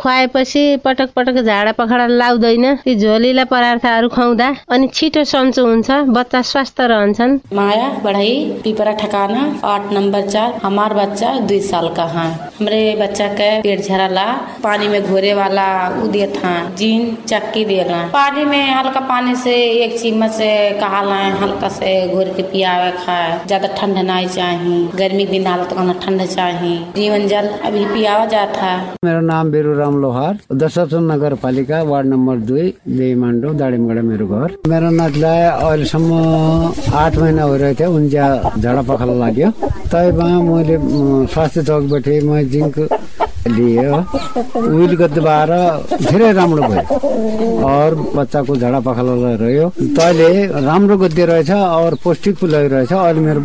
खुवाएपछि 0.00 0.64
पटक 0.84 1.10
पटक 1.16 1.40
झाडा 1.42 1.72
पखडा 1.78 2.06
लाउँदैन। 2.08 2.64
ती 2.84 2.94
झोलिला 2.96 3.44
पदार्थहरू 3.52 4.08
खुवाउँदा 4.08 4.48
अनि 4.72 4.88
छिटो 4.94 5.24
सन्चो 5.24 5.66
हुन्छ 5.66 5.90
बच्चा 6.16 6.40
स्वस्थ 6.42 6.80
रहन्छन्। 6.82 7.38
माया 7.54 7.88
बढ़ाई 8.04 8.32
पिपरा 8.64 8.92
ठकाना 9.02 9.42
आठ 9.64 9.92
नंबर 9.92 10.26
चार 10.28 10.58
हमार 10.62 10.94
बच्चा 10.94 11.32
दुई 11.48 11.60
साल 11.62 11.88
का 11.96 12.04
है। 12.14 12.26
हमरे 12.58 12.80
बच्चा 13.00 13.28
पेट 13.36 13.80
झरला 13.82 14.26
पानी 14.64 15.00
घोरे 15.02 15.34
वाला 15.34 15.68
उ 15.98 16.08
चक्की 17.28 17.64
पानी 18.14 18.60
हल्का 18.70 19.00
पानी 19.02 19.34
से 19.36 19.54
एक 19.84 19.98
चम्मच 20.00 20.30
से 20.32 20.50
कहाला 20.80 21.16
हल्का 21.40 21.68
से 21.70 21.92
घोर 22.08 22.28
के 22.36 22.42
खाए। 22.96 23.30
ज्यादा 23.48 23.68
ठंड 23.78 23.98
नहीं 24.10 24.26
चाहिए 24.28 24.78
गर्मी 24.98 25.26
दिन 25.26 25.46
हालत 25.46 25.70
तो 25.70 25.92
ठंड 26.04 26.24
चाहिए 26.26 26.76
जीवन 26.96 27.26
जल 27.28 27.48
अभी 27.68 27.84
पियावा 27.92 28.24
जाता। 28.34 28.66
है 28.66 28.78
मेरो 29.04 29.20
नाम 29.26 29.50
बिरुराम 29.52 30.00
लोहार 30.02 30.38
दशरथन 30.62 31.10
नगरपालिका 31.12 31.82
वार्ड 31.90 32.06
नम्बर 32.08 32.36
दुई 32.50 32.66
देवीमाण्डो 32.88 33.52
दाडिमगढा 33.60 34.02
मेरो 34.10 34.26
घर। 34.28 34.56
मेरो 34.68 34.90
नातिलाई 35.00 35.42
अहिलेसम्म 35.42 36.10
आठ 37.02 37.18
महिना 37.18 37.46
भइरहेको 37.48 37.78
थियो 37.78 37.90
उन्जा 37.96 38.26
झाडा 38.58 38.82
पखाला 38.90 39.14
लाग्यो। 39.24 39.50
तैमा 39.92 40.28
मैले 40.48 40.76
स्वास्थ्य 41.32 41.62
चौकबाट 41.62 42.08
म 42.24 42.42
जिङ्क 42.52 42.76
लिए 43.48 43.88
उइल 44.56 44.94
गद्दाएर 44.96 45.52
धेरै 46.02 46.32
राम्रो 46.32 46.62
भयो। 46.62 47.60
और 47.66 47.94
बच्चाको 48.16 48.56
झाडा 48.56 48.80
पखाला 48.80 49.34
रह्यो। 49.42 49.68
तैले 49.98 50.30
राम्रो 50.62 50.96
गद्दी 50.98 51.24
रहेछ 51.24 51.50
और 51.50 51.94
पौष्टिक 52.04 52.36
पनि 52.38 52.50
लगिरहेछ 52.52 52.92
अहिले 52.92 53.20
मेरो 53.20 53.40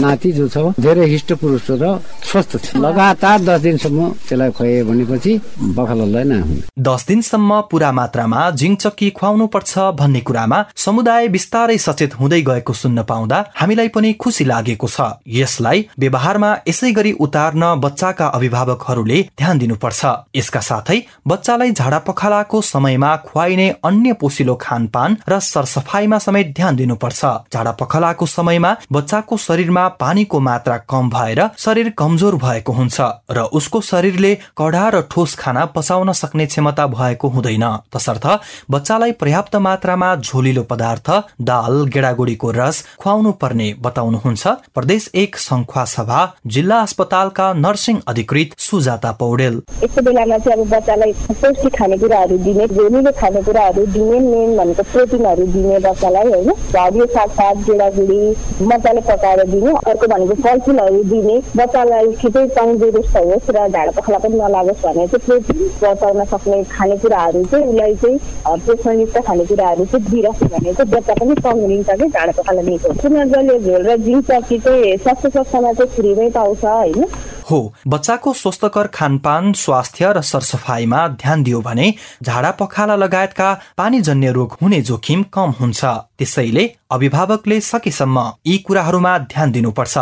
नाति 0.00 0.32
जो 0.32 0.48
छ 0.48 0.56
धेरै 0.80 1.06
हिष्टपुरुष 1.06 1.70
र 1.70 1.98
स्वस्थ 2.30 2.56
छ। 2.56 2.76
लगातार 2.76 3.38
दस 3.42 3.60
दिनसम्म 3.60 4.08
त्यसलाई 4.28 4.50
खुवाए 4.50 4.82
भनेपछि 4.88 5.32
पखालालाई 5.76 6.24
नै 6.24 6.40
दस 6.78 7.06
दिनसम्म 7.08 7.60
पूरा 7.70 7.90
मात्रामा 7.92 8.40
जिङचक्की 8.60 9.10
खुवाउनु 9.18 9.46
पर्छ 9.54 9.72
भन्ने 10.00 10.20
कुरामा 10.20 10.58
समुदाय 10.76 11.28
बिस्तारै 11.28 11.78
सचेत 11.78 12.14
हुँदै 12.20 12.40
गएको 12.42 12.72
सुन्न 12.72 13.02
पाउँदा 13.02 13.38
हामीलाई 13.60 13.88
पनि 13.88 14.12
खुसी 14.14 14.44
लागेको 14.44 14.88
छ। 14.88 15.00
यसलाई 15.28 15.86
व्यवहारमा 15.98 16.50
यसै 16.68 16.92
गरी 16.92 17.12
उतार्न 17.20 17.74
बच्चाका 17.80 18.26
अभिभावकहरूले 18.36 19.18
ध्यान 19.42 19.58
दिनुपर्छ। 19.58 20.00
यसका 20.36 20.60
साथै 20.60 20.98
बच्चालाई 21.26 21.70
झाडा 21.72 21.98
पखालाको 22.06 22.60
समयमा 22.62 23.10
खुवाइने 23.26 23.68
अन्य 23.84 24.12
पोसिलो 24.20 24.54
खानपान 24.60 25.16
र 25.28 25.38
सरसफाइमा 25.42 26.18
समेत 26.18 26.54
ध्यान 26.56 26.76
दिनुपर्छ। 26.76 27.20
झाडा 27.52 27.72
पखालाको 27.80 28.26
समयमा 28.28 28.70
बच्चाको 28.92 29.36
शरीरमा 29.38 29.84
पानीको 29.98 30.40
मात्रा 30.40 30.76
कम 30.86 31.08
भएर 31.10 31.40
शरीर 31.58 31.88
कमजोर 31.98 32.34
भएको 32.36 32.72
हुन्छ 32.72 33.00
र 33.30 33.38
उसको 33.52 33.80
शरीरले 33.82 34.32
कडा 34.56 34.84
र 34.88 35.00
ठोस 35.10 35.34
खाना 35.34 35.64
पचाउन 35.74 36.12
सक्ने 36.12 36.46
क्षमता 36.46 36.86
भएको 36.88 37.28
हुँदैन। 37.28 37.64
तसर्थ 37.92 38.26
बच्चालाई 38.70 39.12
पर्याप्त 39.20 39.56
मात्रामा 39.58 40.14
झोलिलो 40.16 40.62
पदार्थ 40.70 41.10
दाल 41.42 41.74
गेडागुडीको 41.88 42.50
रस 42.50 42.84
खुवाउनु 43.00 43.32
पर्ने 43.42 43.68
बताउनुहुन्छ। 43.82 44.46
प्रदेश 44.74 45.10
एक 45.16 45.36
संखुवा 45.40 45.84
सभा 45.88 46.20
जिल्ला 46.46 46.80
अस्पतालका 46.80 47.52
नर्सिङ 47.56 48.00
अधिकृत 48.08 48.58
सुजाता 48.60 49.10
पौडेल 49.32 49.54
यस्तो 49.82 50.02
बेलामा 50.02 50.38
चाहिँ 50.38 50.60
अब 50.60 50.68
बच्चालाई 50.70 51.12
पौष्टिक 51.32 51.74
खानेकुराहरू 51.74 52.36
दिने 52.44 52.66
झोलिलो 52.68 53.10
खानेकुराहरू 53.18 53.84
दिने 53.94 54.18
मेन 54.22 54.56
भनेको 54.56 54.82
प्रोटिनहरू 54.92 55.46
दिने 55.52 55.78
बच्चालाई 55.86 56.28
होइन 56.32 56.50
हरियो 56.76 57.06
सागपात 57.14 57.56
गेडागुडी 57.68 58.20
मजाले 58.66 59.00
पकाएर 59.08 59.42
दिने 59.50 59.72
अर्को 59.84 60.06
भनेको 60.12 60.34
फलफुलहरू 60.42 61.02
दिने 61.12 61.36
बच्चालाई 61.56 62.12
छिटै 62.20 62.46
तन्दुरुस्त 62.56 63.16
होस् 63.18 63.50
र 63.50 63.66
झाडा 63.68 63.90
पखला 63.98 64.18
पनि 64.24 64.36
नलागोस् 64.36 64.84
भने 64.84 65.06
चाहिँ 65.06 65.24
प्रोटिन 65.26 65.64
बचाउन 65.82 66.24
सक्ने 66.32 66.62
खानेकुराहरू 66.72 67.44
चाहिँ 67.46 67.66
उसलाई 67.66 67.94
चाहिँ 67.96 68.58
पोषणयुक्त 68.66 69.18
खानेकुराहरू 69.26 69.84
चाहिँ 69.86 70.04
दिइराख्यो 70.10 70.48
भने 70.48 70.72
चाहिँ 70.74 70.90
बच्चा 70.92 71.14
पनि 71.14 71.34
तङ्गिन्छ 71.42 71.90
कि 71.92 72.08
झाडा 72.10 72.32
पखाला 72.38 72.62
निको 72.68 72.92
पुनर्जलीय 73.02 73.58
झोल 73.60 73.82
र 73.88 73.96
जिङ 74.04 74.20
चक्की 74.30 74.58
चाहिँ 74.60 74.96
स्वास्थ्य 74.98 75.30
संस्थामा 75.30 75.72
चाहिँ 75.72 75.90
फ्रीमै 75.96 76.30
पाउँछ 76.30 76.64
होइन? 76.66 77.04
हो 77.50 77.58
बच्चाको 77.88 78.32
स्वस्थकर 78.32 78.86
खानपान 79.22 79.52
स्वास्थ्य 79.54 80.12
र 80.12 80.20
सरसफाइमा 80.22 81.06
ध्यान 81.22 81.42
दियो 81.42 81.60
भने 81.62 81.86
झाडा 82.22 82.50
पखाला 82.58 82.96
लगायतका 82.96 83.48
पानीजन्य 83.78 84.32
रोग 84.32 84.56
हुने 84.62 84.80
जोखिम 84.82 85.22
कम 85.32 85.50
हुन्छ। 85.60 85.84
त्यसैले 86.22 86.64
अभिभावकले 86.90 87.60
सकेसम्म 87.60 88.22
यी 88.46 88.56
कुराहरूमा 88.58 89.16
ध्यान 89.18 89.50
दिनुपर्छ। 89.52 89.98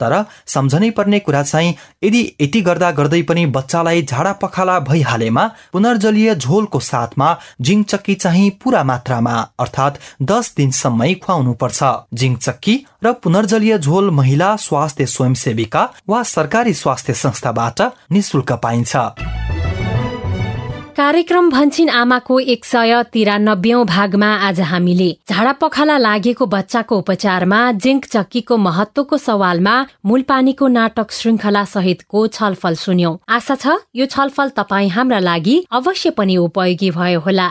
तर 0.00 0.12
सम्झनै 0.46 0.90
पर्ने 0.90 1.18
कुरा 1.18 1.42
चाहिँ 1.42 1.74
यदि 2.04 2.20
यति 2.40 2.60
गर्दा 2.60 2.90
गर्दै 2.90 3.22
पनि 3.22 3.44
बच्चालाई 3.56 4.02
झाडा 4.02 4.32
पखाला 4.42 4.78
भइहालेमा 4.80 5.44
पुनर्जलीय 5.72 6.34
झोलको 6.34 6.80
साथमा 6.80 7.28
जिङ 7.60 7.82
चक्की 7.82 8.14
चाहिँ 8.14 8.50
पूरा 8.62 8.82
मात्रामा 8.84 9.34
अर्थात् 9.58 9.98
दस 10.22 10.52
दिनसम्मै 10.56 11.12
खुवाउनुपर्छ। 11.24 11.80
जिङ 12.14 12.36
चक्की 12.36 12.76
र 13.04 13.12
पुनर्जलीय 13.24 13.78
झोल 13.78 14.10
महिला 14.10 14.54
स्वास्थ्य 14.58 15.06
स्वयंसेविका 15.06 15.88
वा 16.08 16.22
सरकारी 16.22 16.74
स्वास्थ्य 16.74 17.14
संस्थाबाट 17.14 17.82
निशुल्क 18.12 18.52
पाइन्छ। 18.62 19.53
कार्यक्रम 20.96 21.48
भन्छिन 21.50 21.88
आमाको 21.90 22.38
एक 22.52 22.64
सय 22.64 23.02
तिरानब्बेौं 23.12 23.84
भागमा 23.86 24.26
आज 24.48 24.60
हामीले। 24.62 25.08
झाडा 25.28 25.52
पखाला 25.62 25.96
लागेको 25.98 26.46
बच्चाको 26.46 26.98
उपचारमा 26.98 27.60
जिङ्क 27.82 28.04
चक्कीको 28.06 28.56
महत्वको 28.56 29.16
सवालमा 29.18 29.74
मूलपानीको 30.06 30.68
नाटक 30.76 31.10
श्रृङ्खला 31.10 31.64
सहितको 31.74 32.26
छलफल 32.38 32.74
सुन्यौं। 32.78 33.16
आशा 33.26 33.56
छ 33.56 33.76
यो 33.96 34.06
छलफल 34.06 34.54
तपाईँ 34.54 34.94
हाम्रा 34.94 35.18
लागि 35.18 35.56
अवश्य 35.74 36.10
पनि 36.14 36.36
उपयोगी 36.46 36.90
भयो 36.94 37.20
होला। 37.26 37.50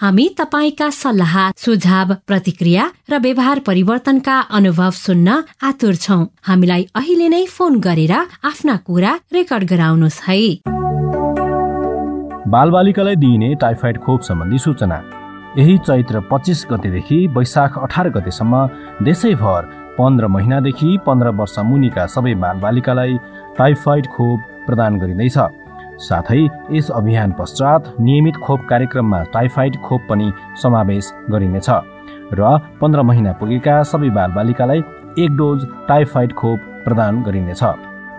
हामी 0.00 0.24
तपाईँका 0.38 0.88
सल्लाह 0.92 1.34
सुझाव 1.56 2.12
प्रतिक्रिया 2.28 2.82
र 3.10 3.18
व्यवहार 3.18 3.58
परिवर्तनका 3.66 4.36
अनुभव 4.52 4.90
सुन्न 4.92 5.36
आतुर 5.64 5.94
छौ। 5.96 6.16
हामीलाई 6.44 6.82
अहिले 6.94 7.28
नै 7.28 7.44
फोन 7.48 7.80
गरेर 7.80 8.12
आफ्ना 8.44 8.76
कुरा 8.86 9.12
रेकर्ड 9.32 9.64
गराउनुहोस् 9.64 10.20
है। 10.26 10.36
बालबालिकालाई 12.52 13.16
दिइने 13.16 13.54
टाइफाइड 13.56 13.98
खोप 14.04 14.20
सम्बन्धी 14.22 14.58
सूचना। 14.58 14.98
यही 15.58 15.78
चैत्र 15.80 16.20
पच्चिस 16.30 16.66
गतेदेखि 16.70 17.26
वैशाख 17.32 17.78
अठार 17.78 18.10
गतेसम्म 18.12 18.54
देशैभर 19.02 19.62
पन्ध्र 19.98 20.26
महिनादेखि 20.28 20.96
पन्ध्र 21.06 21.28
वर्ष 21.40 21.58
मुनिका 21.64 22.06
सबै 22.14 22.34
बालबालिकालाई 22.44 23.18
टाइफाइड 23.58 24.06
खोप 24.06 24.40
प्रदान 24.66 24.98
गरिँदैछ। 24.98 25.38
साथै 25.98 26.42
यस 26.70 26.90
अभियान 26.90 27.32
पश्चात 27.32 27.94
नियमित 28.00 28.36
खोप 28.44 28.66
कार्यक्रममा 28.70 29.22
टाइफाइड 29.32 29.76
खोप 29.82 30.00
पनि 30.10 30.32
समावेश 30.62 31.12
गरिनेछ 31.30 31.68
र 32.32 32.58
पन्ध्र 32.80 33.02
महिना 33.02 33.32
पुगेका 33.40 33.82
सबै 33.82 34.10
बालबालिकालाई 34.10 34.80
एक 35.18 35.36
डोज 35.36 35.66
टाइफाइड 35.88 36.32
खोप 36.34 36.58
प्रदान 36.84 37.22
गरिनेछ। 37.22 37.62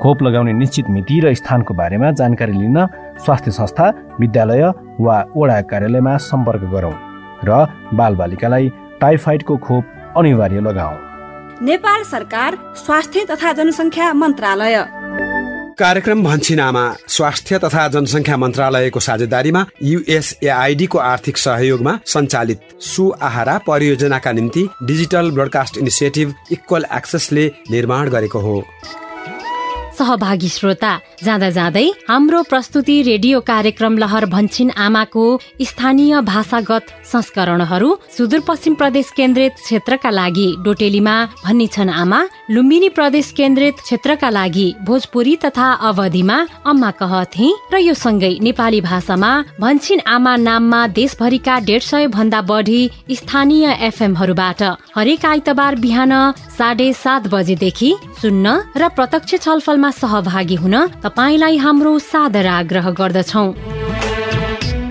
खोप 0.01 0.21
लगाउने 0.23 0.53
निश्चित 0.53 0.89
मिति 0.89 1.19
र 1.19 1.33
स्थानको 1.33 1.73
बारेमा 1.73 2.11
जानकारी 2.11 2.53
लिन 2.53 2.77
स्वास्थ्य 3.25 3.51
संस्था 3.51 3.89
विद्यालय 4.19 4.63
वा 4.99 5.17
वडा 5.37 5.61
कार्यालयमा 5.71 6.17
सम्पर्क 6.25 6.63
गरौँ 6.73 6.93
र 7.45 7.65
बालबालिकालाई 7.93 8.69
टाइफाइडको 9.01 9.57
खोप 9.57 9.83
अनिवार्य 10.17 10.59
लगाऊ। 10.59 10.95
नेपाल 11.65 12.03
सरकार 12.03 12.57
स्वास्थ्य 12.75 13.25
तथा 13.31 13.53
जनसङ्ख्या 13.53 14.13
मन्त्रालय। 14.13 14.75
कार्यक्रम 15.79 16.23
भन्छिनामा 16.23 16.83
स्वास्थ्य 17.07 17.57
तथा 17.59 17.87
जनसङ्ख्या 17.87 18.37
मन्त्रालयको 18.37 18.99
साझेदारीमा 18.99 19.61
युएसएआइडीको 19.83 20.97
आर्थिक 20.97 21.37
सहयोगमा 21.37 21.93
सञ्चालित 22.05 22.61
सुआहारा 22.81 23.57
परियोजनाका 23.67 24.31
निम्ति 24.31 24.67
डिजिटल 24.83 25.29
ब्रोडकास्ट 25.31 25.77
इनिसिएटिभ 25.77 26.33
इक्वल 26.51 26.85
एक्सेसले 26.97 27.45
निर्माण 27.71 28.09
गरेको 28.09 28.39
हो। 28.39 28.63
सहभागी 29.97 30.49
श्रोता 30.49 30.89
जाँदा 31.23 31.49
जाँदै 31.49 31.85
हाम्रो 32.09 32.41
प्रस्तुति 32.43 33.01
रेडियो 33.01 33.39
कार्यक्रम 33.41 33.97
लहर 33.97 34.25
भन्छिन 34.25 34.69
आमाको 34.77 35.23
स्थानीय 35.61 36.21
भाषागत 36.21 36.91
संस्करणहरू 37.11 37.89
सुदूरपश्चिम 38.17 38.75
प्रदेश 38.75 39.11
केन्द्रित 39.17 39.53
क्षेत्रका 39.63 40.09
लागि 40.09 40.49
डोटेलीमा 40.65 41.15
भनिन्छन् 41.45 41.89
आमा। 42.01 42.21
लुम्बिनी 42.49 42.89
प्रदेश 42.89 43.31
केन्द्रित 43.37 43.79
क्षेत्रका 43.83 44.29
लागि 44.29 44.67
भोजपुरी 44.87 45.35
तथा 45.35 45.71
अवधिमा 45.87 46.37
अम्मा 46.65 46.91
कहथे 46.99 47.47
र 47.73 47.77
यो 47.77 47.93
सँगै 47.93 48.31
नेपाली 48.41 48.79
भाषामा 48.81 49.31
भन्छिन 49.59 49.99
आमा 50.07 50.35
नाममा 50.37 50.85
देशभरिका 50.95 51.59
डेढ 51.67 51.81
सय 51.81 52.07
भन्दा 52.07 52.41
बढी 52.47 52.79
स्थानीय 53.11 53.67
एफएमहरूबाट 53.87 54.63
हरेक 54.95 55.25
आइतबार 55.25 55.75
बिहान 55.83 56.13
साढे 56.57 56.91
सात 56.95 57.27
बजेदेखि 57.27 57.93
सुन्न 58.21 58.55
र 58.77 58.89
प्रत्यक्ष 58.95 59.35
छलफलमा 59.43 59.91
सहभागी 59.99 60.55
हुन 60.55 60.75
तपाईँलाई 61.03 61.57
हाम्रो 61.57 61.97
सादर 62.07 62.47
आग्रह 62.55 62.89
गर्दछौ। 63.01 63.45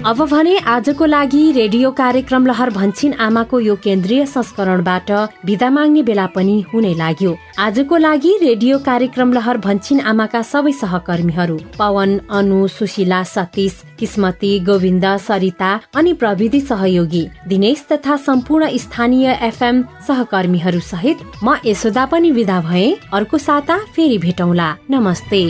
अब 0.06 0.20
भने 0.30 0.56
आजको 0.70 1.06
लागि 1.06 1.50
रेडियो 1.52 1.90
कार्यक्रम 1.90 2.46
लहर 2.46 2.70
भन्छिन 2.70 3.12
आमाको 3.12 3.58
यो 3.60 3.74
केन्द्रीय 3.76 4.24
संस्करणबाट 4.26 5.10
विदा 5.44 5.70
माग्ने 5.70 6.02
बेला 6.02 6.26
पनि 6.26 6.60
हुने 6.72 6.92
लाग्यो। 6.94 7.34
आजको 7.58 7.96
लागि 7.96 8.36
रेडियो 8.42 8.78
कार्यक्रम 8.78 9.32
लहर 9.32 9.56
भन्छिन 9.58 10.00
आमाका 10.00 10.42
सबै 10.42 10.72
सहकर्मीहरू 10.72 11.58
पवन 11.78 12.18
अनु 12.30 12.66
सुशीला 12.68 13.22
सतीश 13.24 13.82
किस्मती 13.98 14.58
गोविन्द 14.60 15.06
सरिता 15.18 15.72
अनि 15.94 16.12
प्रविधि 16.12 16.60
सहयोगी 16.60 17.26
दिनेश 17.48 17.84
तथा 17.92 18.16
सम्पूर्ण 18.26 18.68
स्थानीय 18.76 19.38
एफएम 19.42 19.82
सहकर्मीहरू 20.06 20.80
सहित 20.82 21.24
म 21.42 21.56
यशोदा 21.66 22.04
पनि 22.06 22.30
विदा 22.30 22.60
भए। 22.60 22.86
अर्को 23.12 23.38
साता 23.38 23.78
फेरि 23.96 24.18
भेटौँला। 24.18 24.70
नमस्ते। 24.90 25.42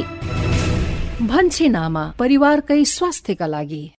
भन्छिन 1.22 1.76
आमा 1.76 2.06
परिवारकै 2.18 2.84
स्वास्थ्यका 2.86 3.46
लागि। 3.46 3.92